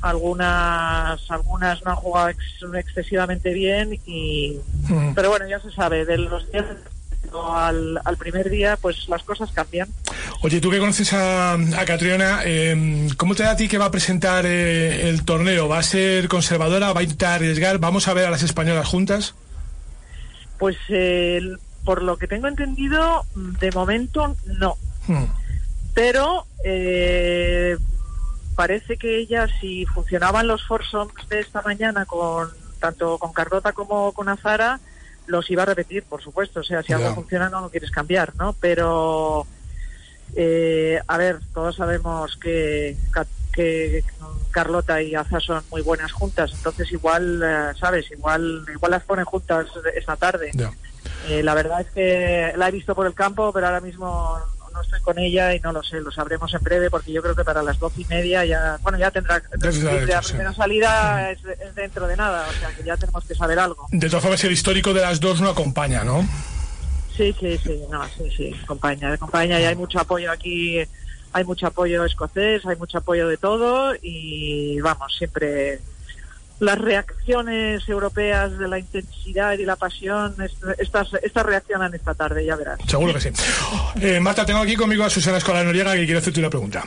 [0.00, 4.58] Algunas algunas no han jugado ex- excesivamente bien y
[4.88, 5.12] Mm.
[5.14, 6.46] pero bueno ya se sabe de los
[7.54, 9.88] al, al primer día pues las cosas cambian
[10.42, 13.86] Oye, tú que conoces a, a Catriona, eh, ¿cómo te da a ti que va
[13.86, 15.66] a presentar eh, el torneo?
[15.68, 16.92] ¿Va a ser conservadora?
[16.92, 17.78] ¿Va a intentar arriesgar?
[17.78, 19.34] ¿Vamos a ver a las españolas juntas?
[20.58, 21.40] pues eh,
[21.84, 25.24] por lo que tengo entendido de momento no Hmm.
[25.94, 27.76] pero eh,
[28.56, 34.12] parece que ella si funcionaban los foursomes de esta mañana con tanto con Carlota como
[34.12, 34.80] con Azara
[35.28, 36.60] los iba a repetir por supuesto.
[36.60, 36.96] O sea si Ya.
[36.96, 39.46] algo funciona no lo quieres cambiar no pero
[40.36, 42.96] eh, a ver todos sabemos que
[43.54, 44.04] que
[44.50, 46.52] Carlota y Azar son muy buenas juntas.
[46.54, 50.50] Entonces igual eh, sabes igual igual las ponen juntas esta tarde.
[51.28, 54.38] Eh, la verdad es que la he visto por el campo, pero ahora mismo
[54.78, 57.34] no estoy con ella y no lo sé, lo sabremos en breve porque yo creo
[57.34, 61.74] que para las doce y media ya, bueno, ya tendrá, la primera salida es, es
[61.74, 63.86] dentro de nada, o sea que ya tenemos que saber algo.
[63.90, 66.26] De todas formas, el histórico de las dos no acompaña, ¿no?
[67.16, 70.78] Sí, sí, sí, no, sí, sí, acompaña, acompaña y hay mucho apoyo aquí,
[71.32, 75.80] hay mucho apoyo escocés, hay mucho apoyo de todo y vamos, siempre
[76.60, 82.44] las reacciones europeas de la intensidad y la pasión, est- estas, estas reaccionan esta tarde,
[82.44, 82.78] ya verás.
[82.88, 83.28] Seguro que sí.
[84.00, 86.84] Eh, Marta, tengo aquí conmigo a Susana Escolar Noriega que quiere hacerte una pregunta.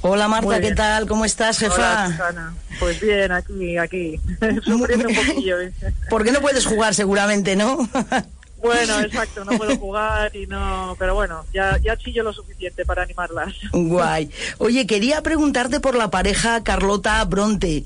[0.00, 1.06] Hola Marta, ¿qué tal?
[1.06, 1.74] ¿Cómo estás, jefa?
[1.74, 2.54] Hola, Susana.
[2.80, 4.20] Pues bien, aquí, aquí,
[4.64, 5.60] sufriendo un poquillo.
[5.60, 5.72] ¿eh?
[6.10, 7.88] Porque no puedes jugar seguramente, ¿no?
[8.62, 13.02] Bueno, exacto, no puedo jugar y no, pero bueno, ya, ya chillo lo suficiente para
[13.02, 13.52] animarlas.
[13.72, 14.30] Guay.
[14.58, 17.82] Oye, quería preguntarte por la pareja Carlota Bronte.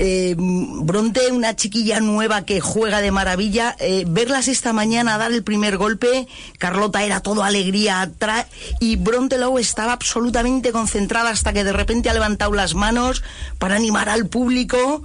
[0.00, 3.74] Eh, Bronte, una chiquilla nueva que juega de maravilla.
[3.80, 8.46] Eh, verlas esta mañana dar el primer golpe, Carlota era todo alegría atrás
[8.78, 13.24] y Bronte Lowe estaba absolutamente concentrada hasta que de repente ha levantado las manos
[13.58, 15.02] para animar al público.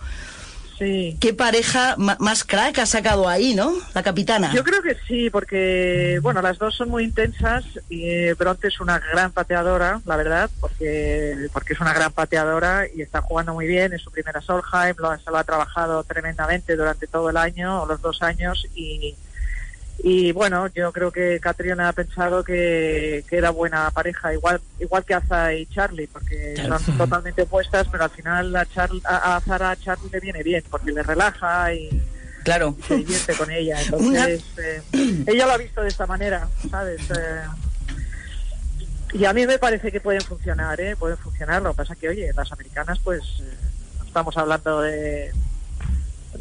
[0.78, 1.18] Sí.
[1.20, 3.74] Qué pareja más crack ha sacado ahí, ¿no?
[3.94, 4.52] La capitana.
[4.54, 8.80] Yo creo que sí, porque bueno, las dos son muy intensas y eh, Bronte es
[8.80, 13.68] una gran pateadora, la verdad, porque porque es una gran pateadora y está jugando muy
[13.68, 17.84] bien, es su primera Solheim, lo, se lo ha trabajado tremendamente durante todo el año
[17.84, 19.16] o los dos años y
[20.00, 25.06] y bueno, yo creo que Catriona ha pensado que, que era buena pareja, igual igual
[25.06, 29.42] que Aza y Charlie, porque son totalmente opuestas, pero al final a, Char, a, a
[29.42, 32.02] Zara a Charlie le viene bien, porque le relaja y,
[32.44, 32.76] Claro.
[32.86, 33.82] se divierte con ella.
[33.86, 34.82] Entonces, eh,
[35.28, 37.00] ella lo ha visto de esta manera, ¿sabes?
[37.12, 37.42] Eh,
[39.14, 40.96] y a mí me parece que pueden funcionar, ¿eh?
[40.98, 41.62] Pueden funcionar.
[41.62, 43.54] Lo que pasa que, oye, las americanas, pues, eh,
[44.06, 45.32] estamos hablando de,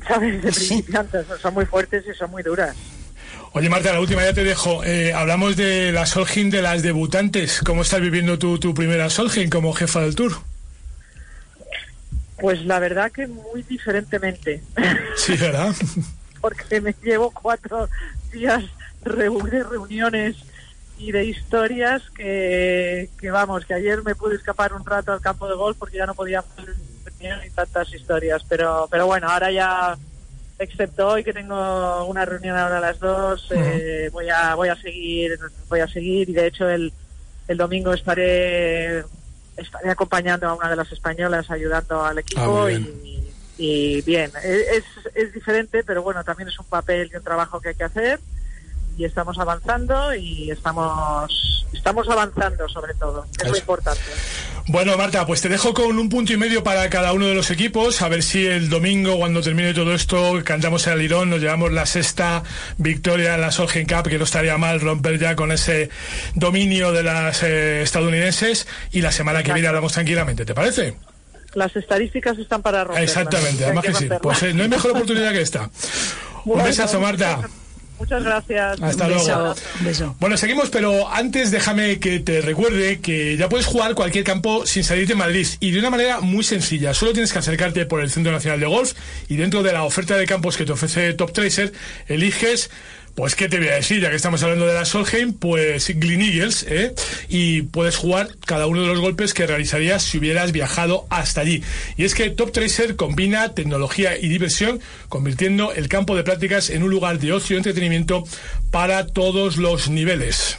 [0.09, 0.43] ¿sabes?
[0.43, 0.69] De Sí.
[0.83, 1.27] principiantes.
[1.41, 2.75] Son muy fuertes y son muy duras.
[3.55, 4.83] Oye, Marta, la última ya te dejo.
[4.83, 7.61] Eh, hablamos de la Solheim de las debutantes.
[7.61, 10.33] ¿Cómo estás viviendo tú tu primera Solheim como jefa del Tour?
[12.41, 14.63] Pues la verdad que muy diferentemente.
[15.17, 15.75] Sí, ¿verdad?
[16.41, 17.91] Porque me llevo cuatro
[18.33, 18.65] días
[19.05, 20.37] de reuniones
[20.97, 25.47] y de historias que, que, vamos, que ayer me pude escapar un rato al campo
[25.47, 26.75] de golf porque ya no podía hacer
[27.55, 28.43] tantas historias.
[28.49, 29.97] Pero, pero bueno, ahora ya,
[30.63, 34.77] excepto hoy que tengo una reunión ahora a las dos, eh, voy a voy a
[34.77, 36.93] seguir voy a seguir y de hecho el,
[37.49, 39.05] el domingo estaré
[39.57, 44.85] estaré acompañando a una de las españolas ayudando al equipo muy y, y bien es,
[45.15, 48.21] es diferente pero bueno también es un papel y un trabajo que hay que hacer
[48.97, 53.61] y estamos avanzando y estamos estamos avanzando sobre todo es lo Eso.
[53.61, 54.01] importante
[54.69, 57.51] Bueno, Marta, pues te dejo con un punto y medio para cada uno de los
[57.51, 58.01] equipos.
[58.01, 61.85] A ver si el domingo, cuando termine todo esto, cantamos el Irón, nos llevamos la
[61.85, 62.45] sexta
[62.79, 65.91] victoria en la Solheim Cup, que no estaría mal romper ya con ese
[66.35, 68.69] dominio de las eh, estadounidenses.
[68.93, 70.95] Y la semana que viene hablamos tranquilamente, ¿te parece?
[71.55, 73.11] las estadísticas están para romperlas.
[73.11, 74.09] Exactamente, además que sí.
[74.23, 75.71] Pues eh, no hay mejor oportunidad que esta.
[76.45, 77.41] Un besazo, Marta.
[78.03, 79.25] Muchas gracias Hasta Un luego.
[79.25, 79.55] beso.
[79.81, 80.17] Beso.
[80.19, 84.83] Bueno, seguimos, pero antes déjame que te recuerde que ya puedes jugar cualquier campo sin
[84.83, 86.95] salir de Madrid y de una manera muy sencilla.
[86.95, 88.95] Solo tienes que acercarte por el Centro Nacional de Golf
[89.29, 91.73] y dentro de la oferta de campos que te ofrece Top Tracer,
[92.09, 92.71] eliges.
[93.15, 94.01] Pues, ¿qué te voy a decir?
[94.01, 96.95] Ya que estamos hablando de la Solheim, pues Glen Eagles, ¿eh?
[97.29, 101.63] Y puedes jugar cada uno de los golpes que realizarías si hubieras viajado hasta allí.
[101.99, 106.83] Y es que Top Tracer combina tecnología y diversión, convirtiendo el campo de prácticas en
[106.83, 108.25] un lugar de ocio y entretenimiento
[108.71, 110.57] para todos los niveles.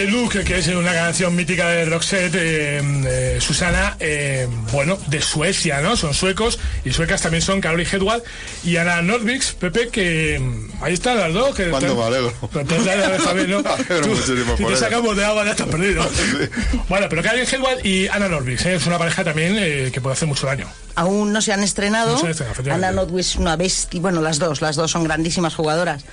[0.00, 5.20] The Look, que es una canción mítica de Roxette, eh, eh, Susana, eh, bueno, de
[5.20, 5.94] Suecia, ¿no?
[5.94, 8.22] Son suecos y suecas también son Caroline Hedwald
[8.64, 11.54] y Ana Nordviks, Pepe, que mm, ahí están las dos.
[11.54, 12.32] Que Cuánto me alegro.
[14.56, 16.02] Si te sacamos de agua ya estás perdido.
[16.88, 18.76] Bueno, pero Caroline Hedwald y Ana Nordviks, ¿eh?
[18.76, 20.66] es una pareja también eh, que puede hacer mucho daño.
[20.94, 22.12] Aún no se han estrenado.
[22.12, 22.74] No se han estrenado.
[22.74, 24.00] Ana Notwis es una bestia.
[24.00, 26.06] Bueno, las dos, las dos son grandísimas jugadoras.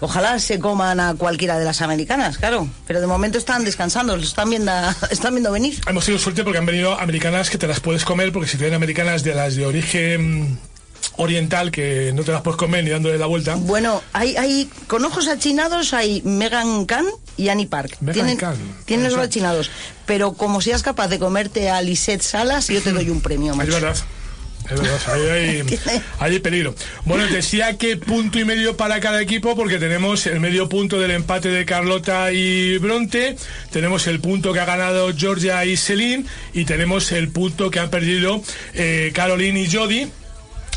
[0.00, 2.68] Ojalá se coman a cualquiera de las americanas, claro.
[2.86, 4.72] Pero de momento están descansando, los están viendo,
[5.10, 5.78] están viendo venir.
[5.86, 8.64] Hemos tenido suerte porque han venido americanas que te las puedes comer, porque si te
[8.64, 10.58] vienen americanas de las de origen
[11.16, 13.56] oriental, que no te las puedes comer ni dándole la vuelta.
[13.56, 17.96] Bueno, hay, hay con ojos achinados hay Megan Khan y Annie Park.
[18.00, 19.70] Megan tienen Khan, tienen ojos achinados.
[20.06, 23.52] Pero como seas capaz de comerte a Lisette Salas, yo te doy un premio.
[23.52, 23.72] Es macho.
[23.72, 23.96] verdad.
[24.70, 25.60] Es verdad, ahí hay,
[26.18, 26.74] ahí hay peligro.
[27.04, 31.10] Bueno, decía que punto y medio para cada equipo, porque tenemos el medio punto del
[31.10, 33.36] empate de Carlota y Bronte,
[33.72, 37.90] tenemos el punto que ha ganado Georgia y Celine, y tenemos el punto que han
[37.90, 38.42] perdido
[38.74, 40.08] eh, Caroline y Jody.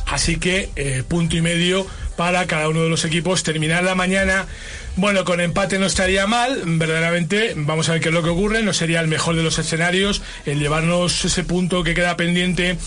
[0.06, 3.44] Así que eh, punto y medio para cada uno de los equipos.
[3.44, 4.48] Terminar la mañana,
[4.96, 6.62] bueno, con empate no estaría mal.
[6.66, 8.62] Verdaderamente, vamos a ver qué es lo que ocurre.
[8.64, 12.78] No sería el mejor de los escenarios el llevarnos ese punto que queda pendiente,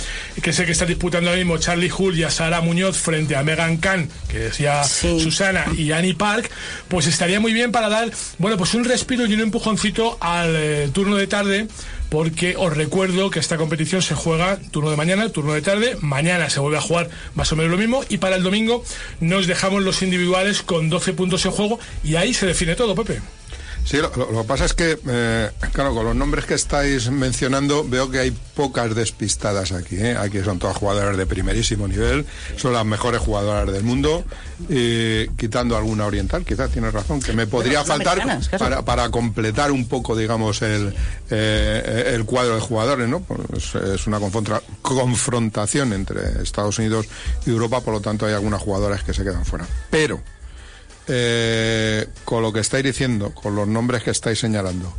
[0.42, 3.42] que sé que está disputando ahora mismo Charlie Hull y a Sara Muñoz frente a
[3.42, 5.18] Megan Khan, que decía Sí.
[5.20, 6.50] Susana y Annie Park.
[6.88, 10.88] Pues estaría muy bien para dar, bueno, pues un respiro y un empujoncito al eh,
[10.92, 11.66] turno de tarde
[12.08, 16.50] porque os recuerdo que esta competición se juega turno de mañana, turno de tarde, mañana
[16.50, 18.84] se vuelve a jugar más o menos lo mismo y para el domingo
[19.20, 23.20] nos dejamos los individuales con 12 puntos en juego y ahí se define todo, Pepe.
[23.86, 27.88] Sí, lo, lo- que pasa es que, eh, claro, con los nombres que estáis mencionando,
[27.88, 29.96] veo que hay pocas despistadas aquí.
[29.96, 30.16] ¿eh?
[30.18, 34.24] Aquí son todas jugadoras de primerísimo nivel, son las mejores jugadoras del mundo,
[34.68, 38.18] eh, quitando alguna oriental, quizás tienes razón, que me podría faltar
[38.58, 40.92] para, para completar un poco, digamos, el,
[41.30, 43.20] eh, el cuadro de jugadores, ¿no?
[43.20, 47.06] Pues es una confronta- confrontación entre Estados Unidos
[47.46, 49.64] y Europa, por lo tanto hay algunas jugadoras que se quedan fuera.
[49.90, 50.20] Pero,
[51.08, 54.92] eh, con lo que estáis diciendo, con los nombres que estáis señalando,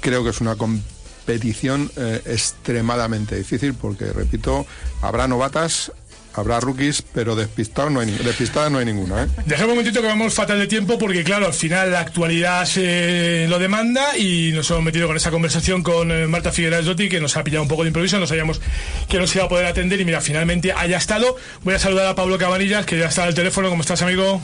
[0.00, 4.66] creo que es una competición eh, extremadamente difícil porque, repito,
[5.02, 5.92] habrá novatas,
[6.34, 9.24] habrá rookies, pero despistados no hay, despistadas no hay ninguna.
[9.24, 9.26] ¿eh?
[9.46, 13.46] Dejemos un momentito que vamos fatal de tiempo porque, claro, al final la actualidad se
[13.48, 17.20] lo demanda y nos hemos metido con esa conversación con eh, Marta Figueras Dotti que
[17.20, 18.60] nos ha pillado un poco de improviso, no sabíamos
[19.08, 21.36] que nos iba a poder atender y mira, finalmente haya estado.
[21.62, 23.68] Voy a saludar a Pablo Cabanillas, que ya está al teléfono.
[23.68, 24.40] ¿Cómo estás, amigo?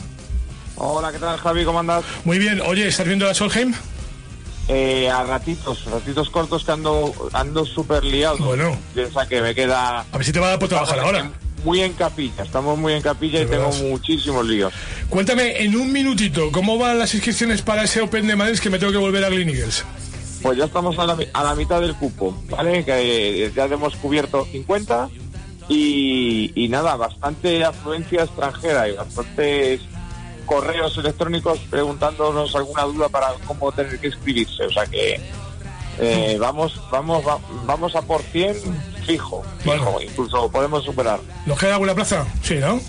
[0.79, 1.65] Hola, ¿qué tal, Javi?
[1.65, 2.03] ¿Cómo andas?
[2.23, 2.61] Muy bien.
[2.61, 3.73] Oye, ¿estás viendo la Solheim?
[4.67, 8.37] Eh, a ratitos, ratitos cortos que ando ando súper liado.
[8.37, 8.77] Bueno.
[8.93, 10.01] Piensa que me queda...
[10.01, 11.31] A ver si te va a dar por trabajar ahora.
[11.63, 14.71] Muy en capilla, estamos muy en capilla y tengo muchísimos líos.
[15.09, 18.77] Cuéntame en un minutito, ¿cómo van las inscripciones para ese Open de Madrid que me
[18.77, 19.83] tengo que volver a Green Eagles?
[20.43, 22.85] Pues ya estamos a la, a la mitad del cupo, ¿vale?
[22.85, 25.09] Que eh, ya hemos cubierto 50
[25.67, 29.81] y, y nada, bastante afluencia extranjera y bastantes
[30.47, 34.63] correos electrónicos preguntándonos alguna duda para cómo tener que inscribirse.
[34.65, 35.21] O sea que
[35.99, 38.55] eh, vamos, vamos, va- vamos a por 100
[39.05, 41.19] fijo, fijo, incluso podemos superar.
[41.45, 42.25] ¿Nos queda alguna plaza?
[42.41, 42.79] Sí, ¿no?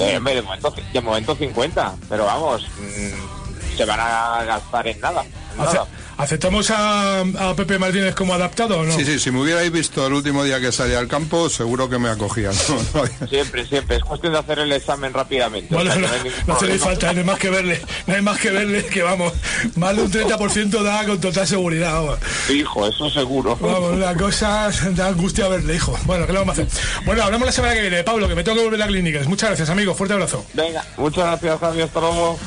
[0.00, 5.22] Eh, de, momento, de momento 50, pero vamos, mm, se van a gastar en nada.
[5.22, 5.86] en nada.
[6.18, 8.92] ¿Aceptamos a, a Pepe Martínez como adaptado o no?
[8.92, 11.98] Sí, sí, si me hubierais visto el último día que salí al campo, seguro que
[11.98, 12.52] me acogían.
[12.92, 13.96] No, Siempre, siempre.
[13.98, 15.72] Es cuestión de hacer el examen rápidamente.
[15.72, 18.22] Bueno, O sea, no, no no hace falta, no hay más que verle, no hay
[18.22, 19.32] más que verle que vamos,
[19.76, 22.18] más de un 30% da con total seguridad, vamos.
[22.50, 23.56] Hijo, eso seguro.
[23.60, 25.96] Vamos, una cosa da angustia verle, hijo.
[26.04, 26.82] Bueno, ¿qué le vamos a hacer?
[27.04, 29.28] Bueno, hablamos la semana que viene, Pablo, que me tengo que volver a clínicas.
[29.28, 30.44] Muchas gracias, amigo, fuerte abrazo.
[30.52, 31.82] Venga, muchas gracias, Javi.
[31.82, 32.38] Hasta luego.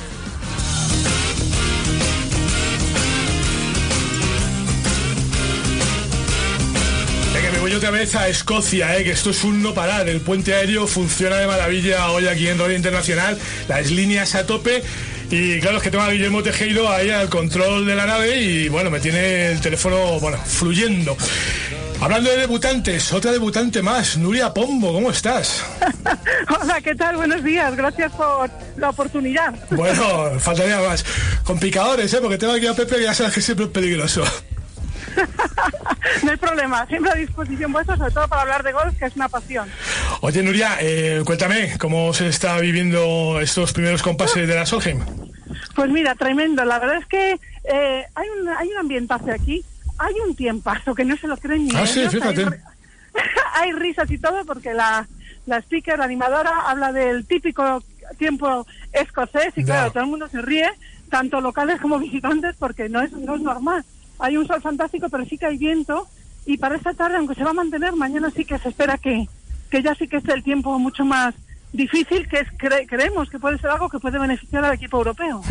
[7.72, 10.10] Voy otra vez a Escocia, eh, que esto es un no parar.
[10.10, 13.38] El puente aéreo funciona de maravilla hoy aquí en Radio Internacional,
[13.70, 14.84] las líneas a tope.
[15.30, 18.68] Y claro, es que tengo a Guillermo Tejero ahí al control de la nave y
[18.68, 21.16] bueno, me tiene el teléfono, bueno, fluyendo.
[22.02, 25.64] Hablando de debutantes, otra debutante más, Nuria Pombo, ¿cómo estás?
[26.62, 27.16] Hola, ¿qué tal?
[27.16, 27.74] Buenos días.
[27.78, 29.54] Gracias por la oportunidad.
[29.70, 31.06] Bueno, faltaría más.
[31.46, 32.20] Con picadores, ¿eh?
[32.22, 34.24] Porque tengo aquí a Pepe que ya sabes que siempre es peligroso.
[36.24, 36.86] No hay problema.
[36.88, 39.70] Siempre a disposición vuestra, sobre todo para hablar de golf, que es una pasión.
[40.22, 45.00] Oye, Nuria, eh, cuéntame, ¿cómo se está viviendo estos primeros compases de la Solheim?
[45.76, 46.64] Pues mira, tremendo.
[46.66, 49.64] La verdad es que eh, hay, un, hay un ambientazo aquí.
[49.98, 52.42] Hay un tiempazo que no se lo creen ni Ah, sí, fíjate.
[52.42, 52.60] Hay, ri-
[53.54, 55.08] hay risas y todo porque la,
[55.46, 57.84] la speaker, la animadora, habla del típico
[58.18, 60.68] tiempo escocés y claro, todo el mundo se ríe,
[61.10, 63.86] tanto locales como visitantes, porque no es, no es normal.
[64.22, 66.08] Hay un sol fantástico, pero sí que hay viento
[66.46, 69.28] y para esta tarde, aunque se va a mantener, mañana sí que se espera que,
[69.70, 71.34] que ya sí que esté el tiempo mucho más
[71.74, 75.42] difícil, que es cre- creemos que puede ser algo que puede beneficiar al equipo europeo.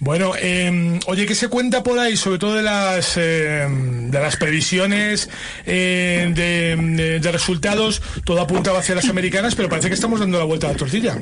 [0.00, 4.36] Bueno, eh, oye, ¿qué se cuenta por ahí, sobre todo de las eh, de las
[4.36, 5.28] previsiones
[5.66, 8.00] eh, de, resultados?
[8.24, 11.18] Todo apuntaba hacia las americanas, pero parece que estamos dando la vuelta a la tortilla.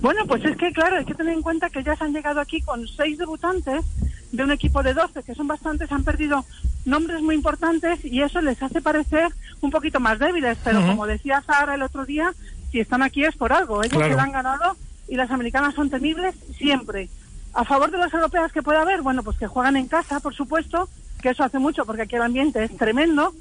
[0.00, 2.40] Bueno, pues es que claro, hay que tener en cuenta que ya se han llegado
[2.40, 3.84] aquí con seis debutantes
[4.32, 6.44] de un equipo de 12, que son bastantes, han perdido
[6.84, 9.28] nombres muy importantes y eso les hace parecer
[9.60, 12.32] un poquito más débiles, pero como decía Sara el otro día,
[12.72, 14.14] si están aquí es por algo, ellos Claro.
[14.14, 14.76] se han ganado
[15.08, 17.08] y las americanas son temibles siempre.
[17.56, 20.34] A favor de las europeas que pueda haber, bueno, pues que juegan en casa, por
[20.34, 20.88] supuesto,
[21.22, 23.32] que eso hace mucho porque aquí el ambiente es tremendo.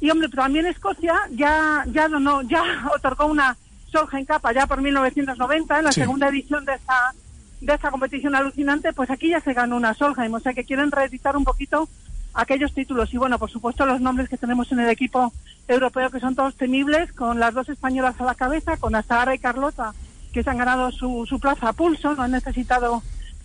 [0.00, 2.62] Y hombre, también Escocia ya ya no ya
[2.96, 3.56] otorgó una
[3.92, 6.00] Solheim Cup allá por 1990 en la Sí.
[6.00, 7.12] segunda edición de esta
[7.60, 10.92] de esta competición alucinante, pues aquí ya se ganó una Solheim, o sea que quieren
[10.92, 11.88] reeditar un poquito
[12.32, 15.32] aquellos títulos y bueno, por supuesto los nombres que tenemos en el equipo
[15.66, 19.40] europeo que son todos temibles, con las dos españolas a la cabeza, con Azahara y
[19.40, 19.92] Carlota
[20.32, 23.02] que se han ganado su, su plaza a pulso, no han necesitado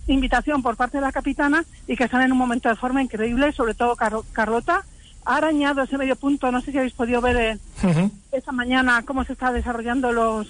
[0.07, 3.51] invitación por parte de la capitana y que están en un momento de forma increíble,
[3.53, 4.83] sobre todo Car- Carlota.
[5.25, 7.57] Ha arañado ese medio punto, no sé si habéis podido ver eh,
[8.33, 10.49] esta mañana cómo se está desarrollando los,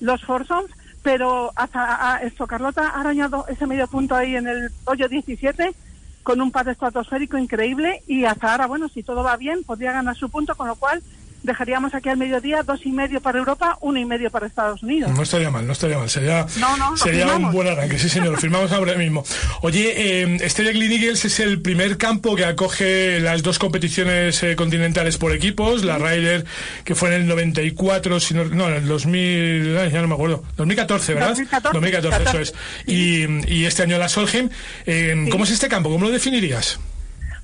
[0.00, 0.70] los foursomes,
[1.02, 5.74] pero hasta a- esto, Carlota ha arañado ese medio punto ahí en el hoyo 17
[6.22, 10.16] con un par estratosférico increíble y hasta ahora, bueno, si todo va bien, podría ganar
[10.16, 11.02] su punto, con lo cual
[11.44, 15.12] dejaríamos aquí al mediodía dos y medio para Europa, uno y medio para Estados Unidos.
[15.12, 16.10] No estaría mal, no estaría mal.
[16.10, 19.24] Sería, No, no, lo sería un buen arranque, sí señor, lo firmamos ahora mismo.
[19.60, 24.42] Oye, eh, este de Glen Eagles es el primer campo que acoge las dos competiciones
[24.42, 26.44] eh, continentales por equipos, la Ryder,
[26.84, 30.42] que fue en el 94, si no, en el 2000, ay, ya no me acuerdo,
[30.56, 31.28] 2014, ¿verdad?
[31.28, 32.54] 2014, 2014, eso es.
[32.86, 34.48] Y, y este año la Solheim.
[34.86, 35.90] Eh, ¿Cómo es este campo?
[35.90, 36.80] ¿Cómo lo definirías?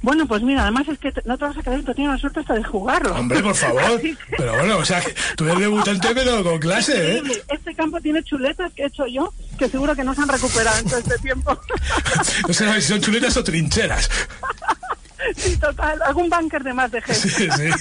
[0.03, 2.41] Bueno, pues mira, además es que no te vas a creer, pero tiene la suerte
[2.41, 3.15] hasta de jugarlo.
[3.15, 4.01] Hombre, por favor.
[4.37, 5.03] Pero bueno, o sea,
[5.37, 7.23] tú eres debutante, pero con clase, ¿eh?
[7.49, 10.79] Este campo tiene chuletas que he hecho yo, que seguro que no se han recuperado
[10.79, 11.59] en todo este tiempo.
[12.49, 14.09] No sé si son chuletas o trincheras.
[15.37, 17.29] sí, total, algún bunker de más de gente.
[17.29, 17.69] Sí, sí.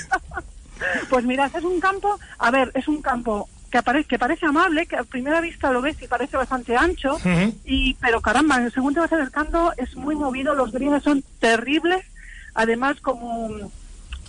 [1.09, 4.85] Pues mira, es un campo, a ver, es un campo que, apare- que parece amable,
[4.87, 7.53] que a primera vista lo ves y parece bastante ancho, Ujú.
[7.65, 12.05] y pero caramba, según te vas acercando es muy movido, los greens son terribles,
[12.59, 13.71] además como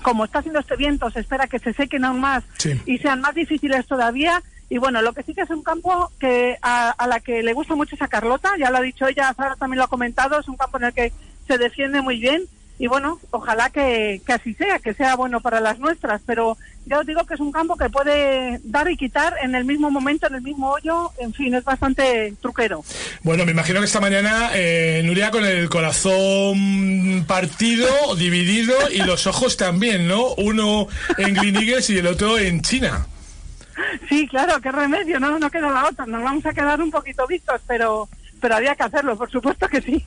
[0.03, 2.81] como está haciendo este viento, se espera que se sequen aún más Sí.
[2.87, 4.43] y sean más difíciles todavía.
[4.71, 7.53] Y bueno, lo que sí que es un campo que a, a la que le
[7.53, 10.41] gusta mucho es a Carlota, ya lo ha dicho ella, Sara también lo ha comentado,
[10.41, 11.13] es un campo en el que
[11.47, 12.45] se defiende muy bien
[12.81, 16.57] y bueno, ojalá que, que así sea, que sea bueno para las nuestras, pero
[16.87, 19.91] ya os digo que es un campo que puede dar y quitar en el mismo
[19.91, 22.83] momento, en el mismo hoyo, en fin, es bastante truquero.
[23.23, 29.27] Bueno, me imagino que esta mañana eh, Nuria con el corazón partido, dividido y los
[29.27, 30.29] ojos también, ¿no?
[30.39, 33.07] Uno en Gleneagles y el otro en China.
[34.09, 37.27] Sí, claro, qué remedio, no, no queda la otra, nos vamos a quedar un poquito
[37.27, 38.09] vistos, pero
[38.41, 40.03] pero había que hacerlo, por supuesto que sí.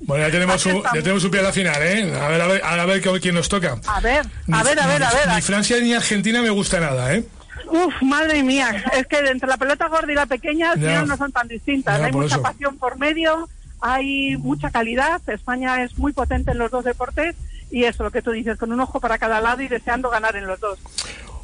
[0.00, 2.12] Bueno, ya tenemos, un, ya tenemos un pie a la final, ¿eh?
[2.20, 3.78] A ver, a ver, a ver quién nos toca.
[3.86, 5.28] A ver, a ver, a ver, a ver.
[5.34, 7.24] Ni Francia ni Argentina me gusta nada, ¿eh?
[7.70, 11.32] Uf, madre mía, es que entre la pelota gorda y la pequeña final no son
[11.32, 12.00] tan distintas.
[12.00, 12.42] Hay por mucha eso.
[12.42, 13.48] pasión por medio,
[13.80, 15.20] hay mucha calidad.
[15.28, 17.36] España es muy potente en los dos deportes
[17.70, 20.36] y eso, lo que tú dices, con un ojo para cada lado y deseando ganar
[20.36, 20.78] en los dos.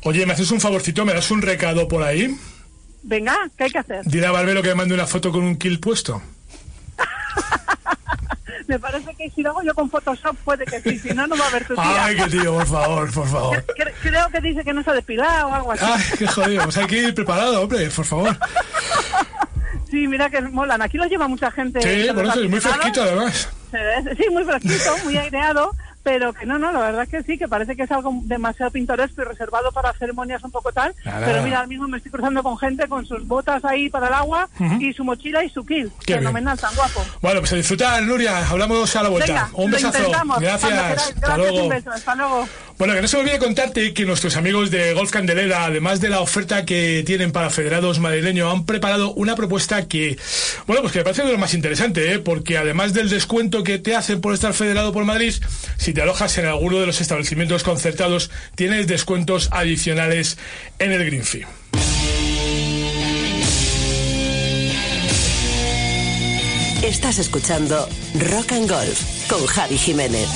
[0.04, 1.04] Oye, ¿me haces un favorcito?
[1.04, 2.34] ¿Me das un recado por ahí?
[3.02, 4.04] Venga, ¿qué hay que hacer?
[4.06, 6.22] Dile a Barbero que me mande una foto con un kill puesto.
[8.68, 11.36] Me parece que si lo hago yo con Photoshop puede que sí, si no, no
[11.36, 12.04] va a haber tu tía.
[12.04, 13.64] Ay, qué tío, por favor, por favor.
[13.76, 15.84] Cre- Creo que dice que no se ha depilado o algo así.
[15.86, 16.62] Ay, qué jodido.
[16.64, 18.36] Pues hay que ir preparado, hombre, por favor.
[19.90, 20.80] Sí, mira que molan.
[20.82, 21.80] Aquí lo lleva mucha gente.
[21.80, 23.48] Sí, por eso es muy fresquito, además.
[24.16, 25.72] Sí, muy fresquito, muy aireado,
[26.04, 28.70] pero que no, no, la verdad es que sí, que parece que es algo demasiado
[28.70, 30.94] pintoresco y reservado para ceremonias un poco tal.
[31.04, 31.26] Nada.
[31.26, 34.14] Pero mira, ahora mismo me estoy cruzando con gente con sus botas ahí para el
[34.14, 34.80] agua Ujú.
[34.80, 35.90] y su mochila y su kill.
[36.06, 37.04] Qué Fenomenal, tan guapo.
[37.22, 38.46] Bueno, pues a disfrutar, Nuria.
[38.48, 39.26] Hablamos a la vuelta.
[39.32, 40.10] Venga, un besazo.
[40.40, 40.70] Gracias.
[40.70, 40.98] queráis.
[41.00, 41.62] Hasta Gracias, luego.
[41.62, 41.90] un beso.
[41.90, 42.48] Hasta luego.
[42.76, 46.10] Bueno, que no se me olvide contarte que nuestros amigos de Golf Candelera, además de
[46.10, 50.18] la oferta que tienen para federados madrileños, han preparado una propuesta que,
[50.66, 52.18] bueno, pues que me parece de lo más interesante, ¿eh?
[52.18, 55.32] porque además del descuento que te hacen por estar federado por Madrid,
[55.76, 60.36] si te alojas en alguno de los establecimientos concertados, tienes descuentos adicionales
[60.78, 61.46] en el Green Fee.
[66.82, 67.88] Estás escuchando
[68.30, 70.28] Rock and Golf con Javi Jiménez.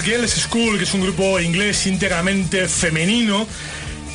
[0.00, 3.46] Girls School, que es un grupo inglés íntegramente femenino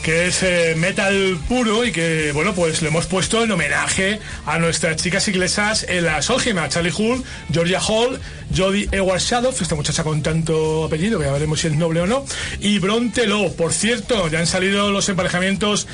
[0.04, 4.58] que es eh, metal puro y que, bueno, pues lo hemos puesto en homenaje a
[4.58, 8.18] nuestras chicas inglesas en la Solheim, a Charlie Hull, Georgia Hall,
[8.56, 12.08] Jodie Edward Shadow, esta muchacha con tanto apellido, que ya veremos si es noble o
[12.08, 12.26] no,
[12.60, 13.52] y Bronte Lowe.
[13.52, 15.88] Por cierto, ya han salido los emparejamientos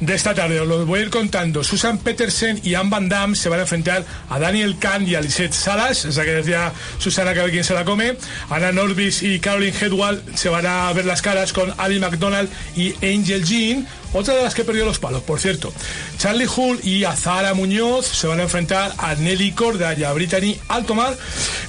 [0.00, 1.62] de esta tarde, os los voy a ir contando.
[1.64, 5.20] Susan Petersen y Anne Van Damme se van a enfrentar a Daniel Kahn y a
[5.20, 8.16] Lisette Salas, esa que decía Susana que a ver quién se la come.
[8.48, 12.94] Anna Norvis y Caroline Hedwall se van a ver las caras con Ali McDonald y
[13.04, 15.72] Angel Jean, otra de las que perdió los palos, por cierto.
[16.18, 20.58] Charlie Hull y Azara Muñoz se van a enfrentar a Nelly Corda y a Brittany
[20.68, 21.16] Altomar,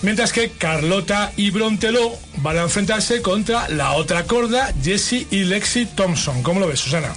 [0.01, 5.85] mientras que Carlota y Bronteló van a enfrentarse contra la otra Corda, Jessie y Lexi
[5.85, 6.43] Thompson.
[6.43, 7.13] ¿Cómo lo ves, Susana?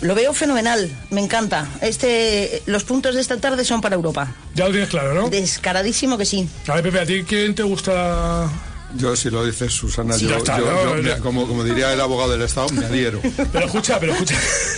[0.00, 1.68] Lo veo fenomenal, me encanta.
[1.80, 4.34] Este, los puntos de esta tarde son para Europa.
[4.54, 5.28] Ya lo tienes claro, ¿no?
[5.28, 6.48] Descaradísimo que sí.
[6.66, 8.50] A ver, Pepe, ¿a ti quién te gusta?
[8.96, 10.96] Yo, si lo dices, Susana, Sí, yo, ya está, yo- ¿no?
[10.96, 13.20] yo me- como, como diría el abogado del Estado, me adhiero.
[13.52, 14.34] Pero escucha, pero escucha.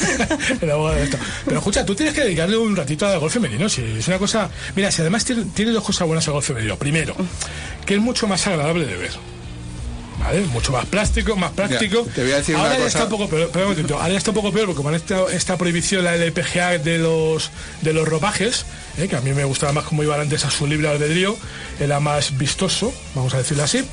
[0.61, 1.19] El abogado de esto.
[1.45, 3.69] Pero escucha, tú tienes que dedicarle un ratito al golf femenino.
[3.69, 4.49] Si es una cosa.
[4.77, 6.77] Mira, si además tiene, tiene dos cosas buenas el golf femenino.
[6.79, 7.15] Primero,
[7.87, 9.34] que es mucho más agradable de ver.
[10.19, 10.41] ¿Vale?
[10.47, 12.03] Mucho más plástico, más práctico.
[12.03, 12.99] Mira, te voy a decir ahora una ya cosa.
[12.99, 13.51] está un poco peor.
[13.55, 13.95] Un momentito.
[13.97, 17.51] Ahora ya está un poco peor porque con esta, esta prohibición, la LPGA de los,
[17.83, 18.65] de los ropajes,
[18.99, 19.09] ¿eh?
[19.09, 21.37] que a mí me gustaba más como iban antes a su libre albedrío,
[21.81, 23.85] era más vistoso, vamos a decirlo así.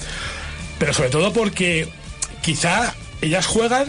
[0.79, 1.91] Pero sobre todo porque
[2.41, 3.87] quizá ellas juegan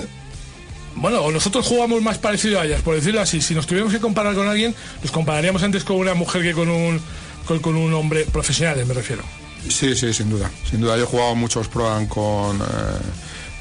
[0.95, 3.41] bueno, nosotros jugamos más parecido a ellas, por decirlo así.
[3.41, 6.68] Si nos tuviéramos que comparar con alguien, nos compararíamos antes con una mujer que con
[6.68, 7.01] un,
[7.47, 9.22] con, con un hombre profesional, me refiero.
[9.69, 10.51] Sí, sí, sin duda.
[10.69, 12.63] Sin duda, yo he jugado muchos Pro Am con, eh,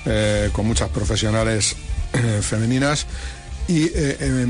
[0.06, 1.76] eh, con muchas profesionales
[2.14, 3.06] eh, femeninas
[3.68, 4.48] y eh,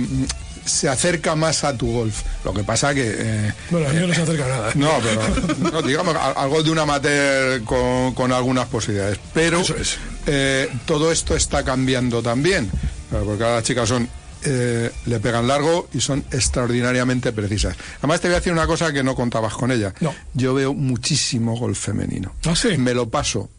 [0.66, 2.22] se acerca más a tu golf.
[2.45, 3.04] Lo que pasa que...
[3.18, 4.72] eh, Bueno, a mí no se acerca nada.
[4.76, 9.20] No, pero no, digamos al, al gol de un amateur con, con algunas posibilidades.
[9.34, 9.97] Pero Eso es.
[10.28, 12.70] eh, todo esto está cambiando también,
[13.10, 14.08] porque ahora las chicas son
[14.44, 17.76] eh, le pegan largo y son extraordinariamente precisas.
[18.00, 19.94] Además te voy a decir una cosa que no contabas con ella.
[20.00, 20.14] No.
[20.34, 22.34] Yo veo muchísimo golf femenino.
[22.46, 22.78] ¿Ah, sí?
[22.78, 23.50] Me lo paso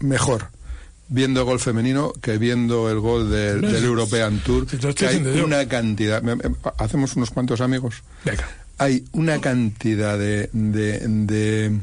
[0.00, 0.48] mejor
[1.08, 3.86] viendo golf femenino que viendo el gol del, No, del sí.
[3.86, 4.66] European Tour.
[4.94, 6.22] Que hay una cantidad.
[6.78, 8.48] Hacemos unos cuantos amigos Venga.
[8.78, 11.78] hay una cantidad de, de, de,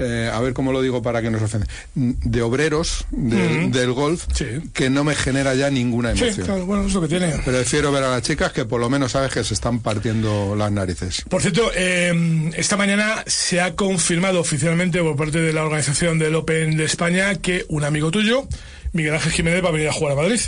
[0.00, 4.24] eh, a ver cómo lo digo para que no se ofenda, de obreros del, golf
[4.72, 6.46] que no me genera ya ninguna Sí, emoción.
[6.46, 7.28] claro, bueno, es lo que tiene.
[7.44, 10.72] Prefiero ver a las chicas que por lo menos sabes que se están partiendo las
[10.72, 11.22] narices.
[11.28, 16.34] Por cierto, eh, esta mañana se ha confirmado oficialmente por parte de la organización del
[16.34, 18.48] Open de España que un amigo tuyo,
[18.92, 20.40] Miguel Ángel Jiménez, va a venir a jugar a Madrid.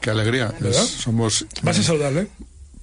[0.00, 0.52] Qué alegría.
[0.64, 1.46] Es- somos.
[1.62, 2.28] ¿Vas a saludarle?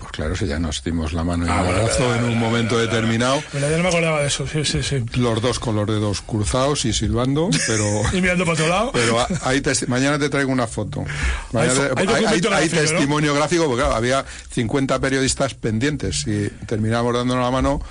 [0.04, 2.30] Pues claro, si ya nos dimos la mano y Ah, un abrazo verdad, en un
[2.32, 3.44] verdad, momento determinado.
[3.52, 5.04] Verdad, ya no me acordaba de eso, sí, sí, sí.
[5.16, 7.86] Los dos con los dedos cruzados y silbando, pero.
[8.14, 8.92] Y mirando para otro lado.
[8.94, 9.18] Pero
[9.88, 11.04] mañana te traigo una foto.
[11.52, 12.82] Mañana fo- te- hay hay, documento hay- hay gráfico, ¿no?
[13.00, 17.82] testimonio gráfico, porque claro, había 50 periodistas pendientes y terminamos dándonos la mano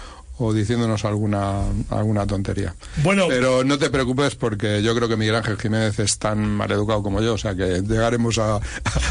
[0.47, 2.75] o diciéndonos alguna alguna tontería.
[3.03, 3.27] Bueno.
[3.29, 7.21] Pero no te preocupes porque yo creo que Miguel Ángel Jiménez es tan maleducado como
[7.21, 8.61] yo, o sea que llegaremos a,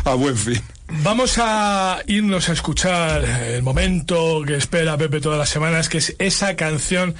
[0.06, 0.62] a buen fin.
[1.04, 6.16] Vamos a irnos a escuchar el momento que espera Pepe todas las semanas, que es
[6.20, 7.16] esa canción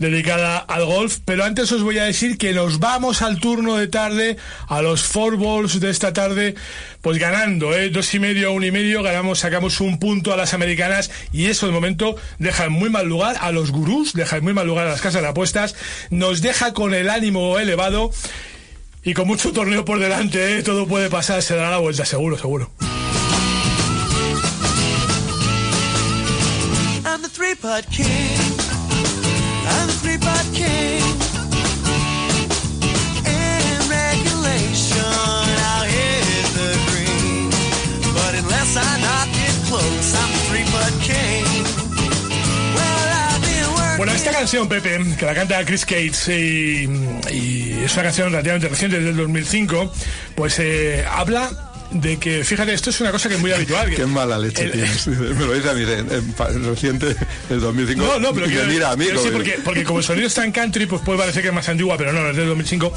[0.00, 3.86] dedicada al golf, pero antes os voy a decir que nos vamos al turno de
[3.86, 6.54] tarde, a los four balls de esta tarde,
[7.02, 7.90] pues ganando, ¿eh?
[7.90, 11.46] dos y medio a uno y medio, ganamos, sacamos un punto a las americanas y
[11.46, 14.66] eso de momento deja en muy mal lugar a los gurús, deja en muy mal
[14.66, 15.76] lugar a las casas de apuestas,
[16.08, 18.10] nos deja con el ánimo elevado
[19.04, 20.62] y con mucho torneo por delante, ¿eh?
[20.62, 22.72] todo puede pasar, se dará la vuelta, seguro, seguro.
[44.20, 46.88] Esta canción, Pepe, que la canta Chris Cates y,
[47.32, 49.92] y es una canción relativamente reciente, del 2005,
[50.34, 51.50] pues eh, habla
[51.90, 53.88] de que, fíjate, esto es una cosa que es muy habitual.
[53.88, 55.06] que- Qué mala leche el- tienes.
[55.06, 57.16] Me lo dice a mí, en reciente,
[57.48, 58.04] el 2005.
[58.04, 59.04] No, no, pero me mira a mí.
[59.04, 61.48] quiero decir, como- porque, porque como el sonido está en country, pues puede parecer que
[61.48, 62.92] es más antigua, pero no, es del 2005.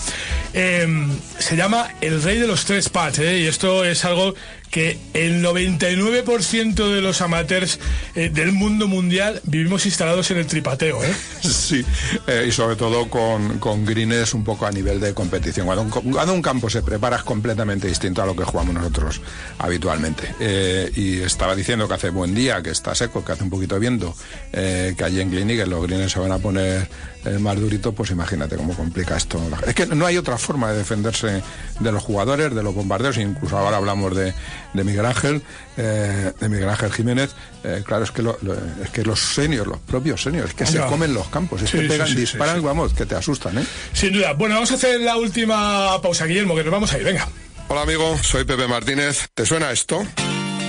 [0.53, 1.07] Eh,
[1.39, 3.39] se llama El Rey de los Tres Pats, ¿eh?
[3.39, 4.35] y esto es algo
[4.73, 7.79] que el 99% de los amateurs
[8.15, 11.03] eh, del mundo mundial vivimos instalados en el tripateo.
[11.03, 11.13] ¿eh?
[11.43, 11.85] Sí,
[12.25, 15.67] eh, y sobre todo con, con greens un poco a nivel de competición.
[15.67, 19.21] Cuando un, campo se prepara es completamente distinto a lo que jugamos nosotros
[19.59, 20.33] habitualmente.
[20.39, 23.75] Eh, y estaba diciendo que hace buen día, que está seco, que hace un poquito
[23.75, 24.15] de viento,
[24.51, 26.89] que allí en Glinique los greens se van a poner
[27.25, 29.39] eh, más duritos, pues imagínate cómo complica esto.
[29.65, 31.41] Es que no hay otra forma de defenderse
[31.79, 34.33] de los jugadores, de los bombarderos, incluso ahora hablamos de,
[34.73, 35.41] de Miguel Ángel,
[35.77, 37.31] eh, de Miguel Ángel Jiménez.
[37.63, 38.53] Eh, claro, es que, lo- lo-
[38.83, 41.79] es que los seniors, los propios seniors, es que se comen los campos, es Sí,
[41.79, 42.65] que pegan, sí, sí, disparan, sí.
[42.65, 43.65] vamos, que te asustan, ¿eh?
[43.93, 44.33] Sin duda.
[44.33, 47.03] Bueno, vamos a hacer la última pausa, Guillermo, que nos vamos a ir.
[47.05, 47.27] Venga.
[47.69, 49.27] Hola amigo, soy Pepe Martínez.
[49.33, 50.05] ¿Te suena esto?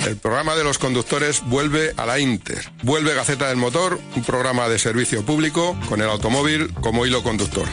[0.07, 2.71] El programa de los conductores vuelve a la Inter.
[2.83, 7.67] Vuelve Gaceta del Motor, un programa de servicio público con el automóvil como hilo conductor.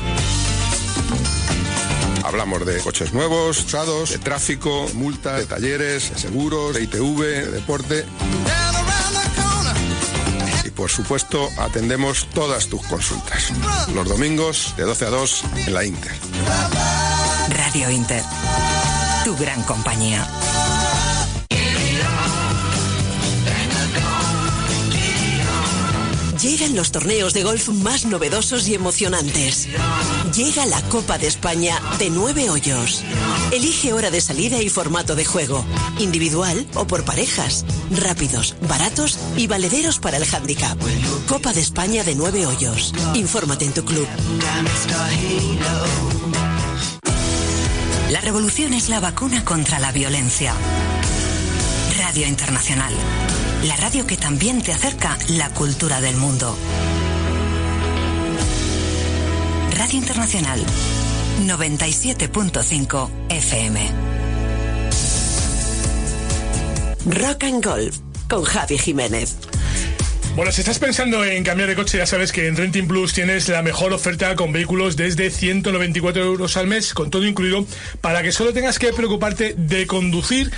[2.24, 7.52] Hablamos de coches nuevos, usados, de tráfico, multas, de talleres, de seguros, de ITV, de
[7.52, 8.06] deporte.
[10.64, 13.52] Y por supuesto, atendemos todas tus consultas.
[13.94, 16.14] Los domingos de 12 a 2 en la Inter.
[17.50, 18.24] Radio Inter.
[19.26, 20.26] Tu gran compañía.
[26.42, 29.68] Llegan los torneos de golf más novedosos y emocionantes.
[30.36, 33.04] Llega la Copa de España de nueve hoyos.
[33.52, 35.64] Elige hora de salida y formato de juego.
[36.00, 37.64] Individual o por parejas.
[37.92, 40.80] Rápidos, baratos y valederos para el handicap.
[41.28, 42.92] Copa de España de nueve hoyos.
[43.14, 44.08] Infórmate en tu club.
[48.10, 50.56] La revolución es la vacuna contra la violencia.
[52.00, 52.94] Radio Internacional.
[53.64, 56.58] La radio que también te acerca la cultura del mundo.
[59.78, 60.60] Radio Internacional.
[61.46, 63.90] 97.5 FM.
[67.06, 67.98] Rock and Golf
[68.28, 69.38] con Javi Jiménez.
[70.36, 73.48] Bueno, si estás pensando en cambiar de coche, ya sabes que en Renting Plus tienes
[73.50, 77.66] la mejor oferta con vehículos desde 194 euros al mes, con todo incluido,
[78.00, 80.50] para que solo tengas que preocuparte de conducir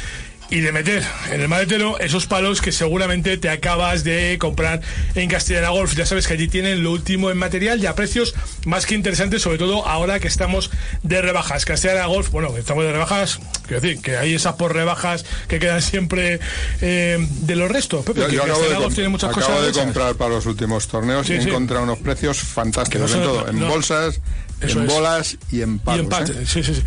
[0.53, 4.81] y de meter en el maletero esos palos que seguramente te acabas de comprar
[5.15, 5.95] en Castellana Golf.
[5.95, 8.35] Ya sabes que allí tienen lo último en material y a precios
[8.67, 10.69] más que interesantes, sobre todo ahora que estamos
[11.01, 11.65] de rebajas.
[11.65, 15.81] Castellana Golf, bueno, estamos de rebajas, quiero decir, que hay esas por rebajas que quedan
[15.81, 16.39] siempre
[16.81, 18.05] eh, de los restos.
[18.05, 19.83] Pepe, Yo, que yo acabo de, Castellana Golf com- tiene muchas acabo cosas de hechas.
[19.85, 21.49] comprar para los últimos torneos Sí, y sí.
[21.49, 24.19] encontrado unos precios fantásticos no en todo, en bolsas,
[24.63, 24.91] Eso en es.
[24.93, 26.45] bolas y en Y empate, ¿eh?
[26.45, 26.83] sí, sí, sí.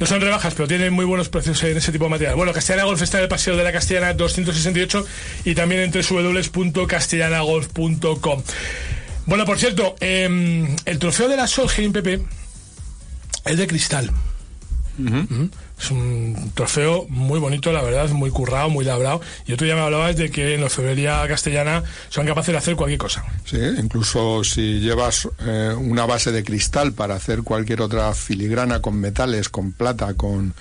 [0.00, 2.36] No son rebajas, pero tienen muy buenos precios en ese tipo de material.
[2.36, 5.04] Bueno, Castellana Golf está en el Paseo de la Castellana 268
[5.44, 8.42] y también en www.castellanagolf.com.
[9.26, 12.22] Bueno, por cierto, eh, el trofeo de la Solheim, Pepe,
[13.44, 14.10] es de cristal.
[15.78, 19.20] Es un trofeo muy bonito, la verdad, muy currado, muy labrado.
[19.46, 22.76] Y otro día me hablabas de que en la orfebrería castellana son capaces de hacer
[22.76, 23.24] cualquier cosa.
[23.44, 28.96] Sí, incluso si llevas eh, una base de cristal para hacer cualquier otra filigrana con
[29.00, 30.54] metales, con plata, con,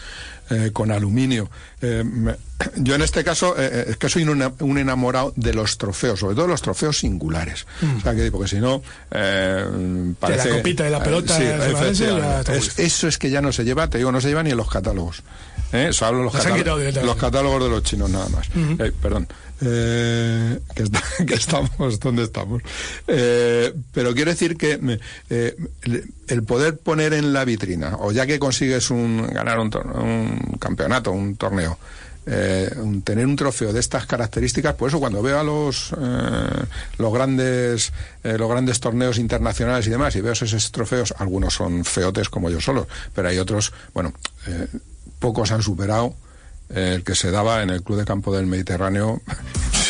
[0.52, 1.50] eh, con aluminio.
[1.82, 2.04] Eh,
[2.76, 6.20] yo en este caso eh, eh, es que soy un, un enamorado de los trofeos,
[6.20, 7.66] sobre todo los trofeos singulares.
[7.82, 7.98] Mm.
[7.98, 10.50] O sea, que, porque si no, eh, parece...
[10.50, 13.90] la copita y la pelota sí, de Es- eso es que ya no se lleva,
[13.90, 15.24] te digo, no se lleva ni en los catálogos.
[15.74, 15.88] ¿Eh?
[15.90, 16.58] Eso hablo los, catálogos-
[17.06, 18.48] los catálogos de los chinos nada más.
[18.80, 19.28] Eh, perdón.
[19.64, 22.62] Eh, que, está- que estamos donde estamos.
[23.08, 25.00] Eh, pero quiero decir que me-
[25.30, 25.56] eh,
[26.28, 31.12] el- poder poner en la vitrina, o ya que consigues un, ganar un, un campeonato,
[31.12, 31.78] un torneo,
[32.26, 35.92] eh, un- tener un trofeo de estas características, por eso cuando veo a los
[36.98, 37.94] los grandes
[38.24, 42.60] los grandes torneos internacionales y demás y veo esos trofeos, algunos son feotes como yo
[42.62, 44.14] solo, pero hay otros, bueno,
[44.48, 44.68] eh,
[45.22, 46.14] pocos han superado
[46.74, 49.22] eh, el que se daba en el Club de Campo del Mediterráneo.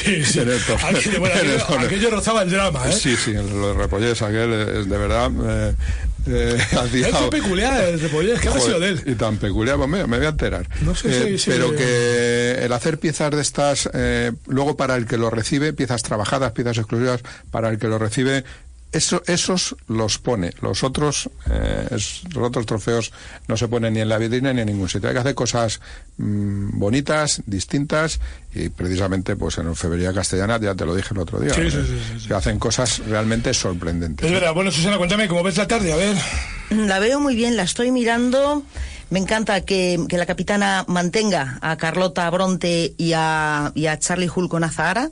[0.01, 0.39] Sí, sí.
[0.41, 2.91] En el torneo- Aquello, bueno, en el aquello- rozaba el drama, ¿eh?
[2.91, 5.29] Sí, sí, lo de Repollés, aquel es de verdad.
[5.45, 5.75] Eh,
[6.25, 9.03] eh, hacía- Es peculiar el Repollés, ¿qué ha sido de él?
[9.05, 10.67] Y tan peculiar, pues me, me voy a enterar.
[10.81, 14.95] No sé Eh, si- si- pero que el hacer piezas de estas, eh, luego para
[14.95, 17.21] el que lo recibe, piezas trabajadas, piezas exclusivas,
[17.51, 18.43] para el que lo recibe,
[18.91, 20.51] eso, esos los pone.
[20.61, 23.11] Los otros, eh, es- los otros trofeos
[23.47, 25.09] no se ponen ni en la vitrina ni en ningún sitio.
[25.09, 25.79] Hay que hacer cosas
[26.17, 28.19] mm, bonitas, distintas,
[28.53, 31.77] y precisamente pues en orfebrería castellana, ya te lo dije el otro día, Sí, sí,
[31.77, 32.27] eh, sí, sí, sí.
[32.27, 34.25] se hacen cosas realmente sorprendentes.
[34.25, 34.53] Es verdad.
[34.53, 35.93] Bueno, Susana, cuéntame, ¿cómo ves la tarde?
[35.93, 36.17] A ver.
[36.69, 38.63] La veo muy bien, la estoy mirando.
[39.09, 44.29] Me encanta que, que la capitana mantenga a Carlota Bronte y a, y a Charlie
[44.33, 45.09] Hull con Azahara.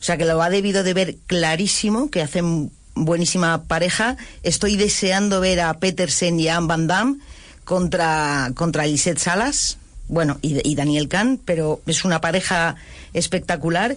[0.00, 2.70] O sea que lo ha debido de ver clarísimo, que hacen
[3.04, 4.16] buenísima pareja.
[4.42, 7.18] Estoy deseando ver a Petersen y a Anne Van Damme
[7.64, 9.78] contra, contra Lisette Salas.
[10.08, 12.76] Bueno, y, y Daniel Kahn, pero es una pareja
[13.12, 13.96] espectacular.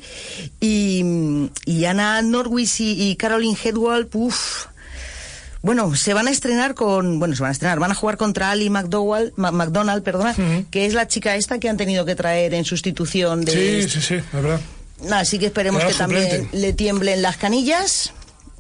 [0.60, 4.66] Y, y Anna Norwis y, y Caroline Hedwall, uff,
[5.62, 8.52] bueno, se van a estrenar con, bueno, se van a estrenar, van a jugar contra
[8.52, 10.36] Ali McDowell, McDonald, perdona,
[10.70, 13.84] que es la chica esta que han tenido que traer en sustitución de.
[13.84, 14.60] Sí, sí, sí, es verdad.
[15.12, 18.12] Así que esperemos que también le tiemblen las canillas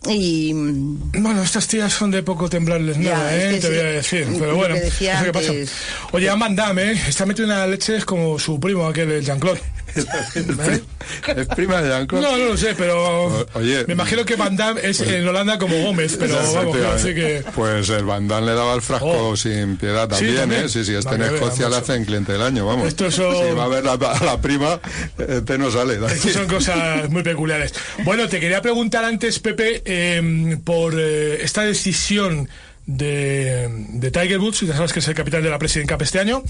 [0.07, 3.59] y Bueno, estas tías son de poco temblarles Ya, nada, ¿eh?
[3.59, 3.67] Te sí.
[3.67, 4.27] voy a decir.
[4.33, 5.49] Pero que bueno, decía no sé qué pasa.
[5.51, 5.71] antes.
[6.11, 7.01] Oye, a Van Damme, ¿eh?
[7.07, 9.61] Está metido en la leche como su primo, aquel, el Jean-Claude.
[9.95, 12.25] ¿Es prima de Jean-Claude?
[12.25, 13.25] No, no lo sé, pero.
[13.27, 13.85] O- oye.
[13.87, 17.43] Me imagino que Van Damme es en Holanda como Gómez, pero vamos, decir que.
[17.55, 19.35] Pues el Bandán le daba el frasco Oh.
[19.35, 20.65] sin piedad Sí, también.
[20.65, 20.69] ¿eh?
[20.69, 22.87] Sí, sí, este en Escocia le hacen cliente del año, vamos.
[22.87, 24.79] Esto son- Si va a ver la- a la prima,
[25.17, 25.95] este no sale.
[25.95, 27.73] Estas son cosas muy peculiares.
[28.03, 32.47] Bueno, te quería preguntar antes, Pepe, eh, por eh, esta decisión
[32.85, 36.19] de, de Tiger Woods, ya sabes que es el capitán de la President Cup este
[36.19, 36.43] año,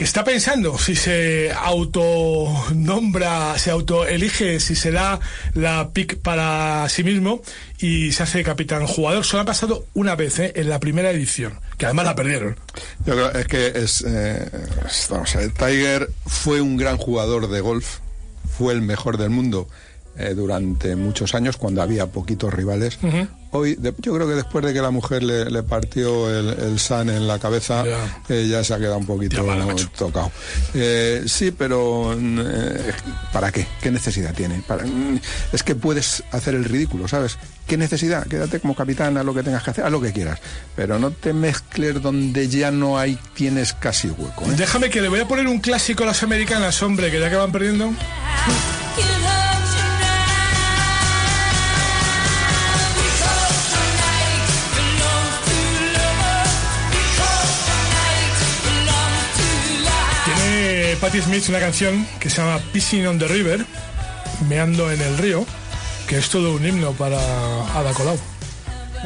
[0.00, 5.20] que está pensando si se autonombra, se autoelige, si se da
[5.52, 7.42] la pick para sí mismo
[7.78, 9.26] y se hace capitán jugador.
[9.26, 10.54] Solo ha pasado una vez ¿eh?
[10.56, 12.56] en la primera edición, que además la perdieron.
[13.04, 14.02] Yo creo es que eh, es-
[15.10, 17.98] vamos a ver, Tiger fue un gran jugador de golf,
[18.56, 19.68] fue el mejor del mundo
[20.20, 22.98] eh, durante muchos años cuando había poquitos rivales.
[23.52, 26.78] Hoy, de- yo creo que después de que la mujer le, le partió el, el
[26.78, 28.22] san en la cabeza, Ya.
[28.28, 29.44] eh, ya se ha quedado un poquito
[29.98, 30.30] tocado.
[30.72, 32.92] Eh, sí, pero mm, eh,
[33.32, 33.66] ¿para qué?
[33.82, 34.62] ¿Qué necesidad tiene?
[34.66, 35.18] Para- mm,
[35.52, 37.38] es que puedes hacer el ridículo, ¿sabes?
[37.66, 38.24] ¿Qué necesidad?
[38.28, 40.38] Quédate como capitán, haz lo que tengas que hacer, haz lo que quieras.
[40.76, 44.44] Pero no te mezcles donde ya no hay, tienes casi hueco.
[44.44, 44.54] ¿eh?
[44.56, 47.36] Déjame que le voy a poner un clásico a las americanas, hombre, que ya que
[47.36, 47.90] van perdiendo.
[61.00, 63.64] Patti Smith una canción que se llama Pissing on the River,
[64.48, 65.46] meando en el río,
[66.06, 67.18] que es todo un himno para
[67.74, 68.18] Ada Colau.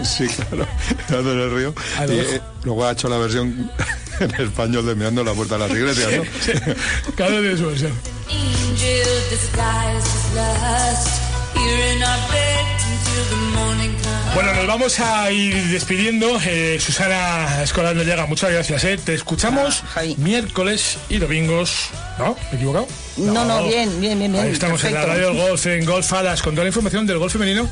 [0.02, 0.66] Sí, claro,
[1.08, 1.74] Meando en el río.
[1.96, 3.70] Ahí lo Y, eh, luego ha hecho la versión
[4.20, 7.14] en español de Meando en la puerta de las iglesias, ¿no?
[7.14, 7.92] Cada tiene su versión.
[14.34, 16.38] Bueno, nos vamos a ir despidiendo.
[16.44, 18.82] Eh, Susana Escolar de Llega, muchas gracias.
[18.84, 18.98] eh.
[19.02, 19.84] Te escuchamos
[20.18, 21.90] miércoles y domingos.
[22.18, 22.34] ¿No?
[22.34, 22.88] ¿Me he equivocado?
[23.16, 26.12] No, no, bien, bien, bien, bien, Ahí estamos en la radio del golf, en Golf
[26.12, 27.68] Alas, con toda la información del golf femenino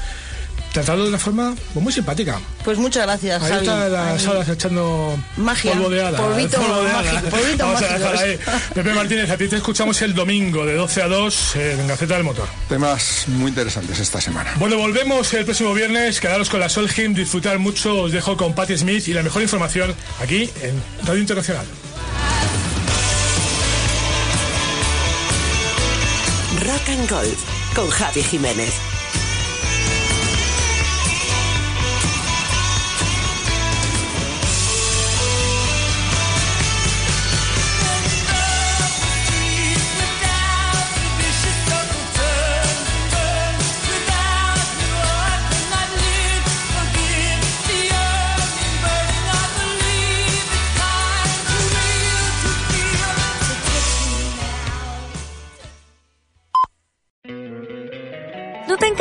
[0.73, 2.41] tratado de una forma pues, muy simpática.
[2.65, 3.67] Pues muchas gracias, Ahí Javi.
[3.67, 5.73] está las salas echando Magia.
[5.73, 6.19] polvo de hada.
[6.19, 7.21] Polvito polvo de hada.
[7.31, 8.39] polvito Vamos a dejar ahí.
[8.75, 12.15] Pepe Martínez, a ti te escuchamos el domingo de 12 a 2 eh, en Gaceta
[12.15, 12.49] del Motor.
[12.69, 14.53] Temas muy interesantes esta semana.
[14.57, 16.21] Bueno, volvemos el próximo viernes.
[16.21, 18.03] Quedaros con la Solheim, disfrutar mucho.
[18.03, 21.67] Os dejo con Patti Smith y la mejor información aquí en Radio Internacional.
[26.65, 28.92] Rock and Golf con Javi Jiménez.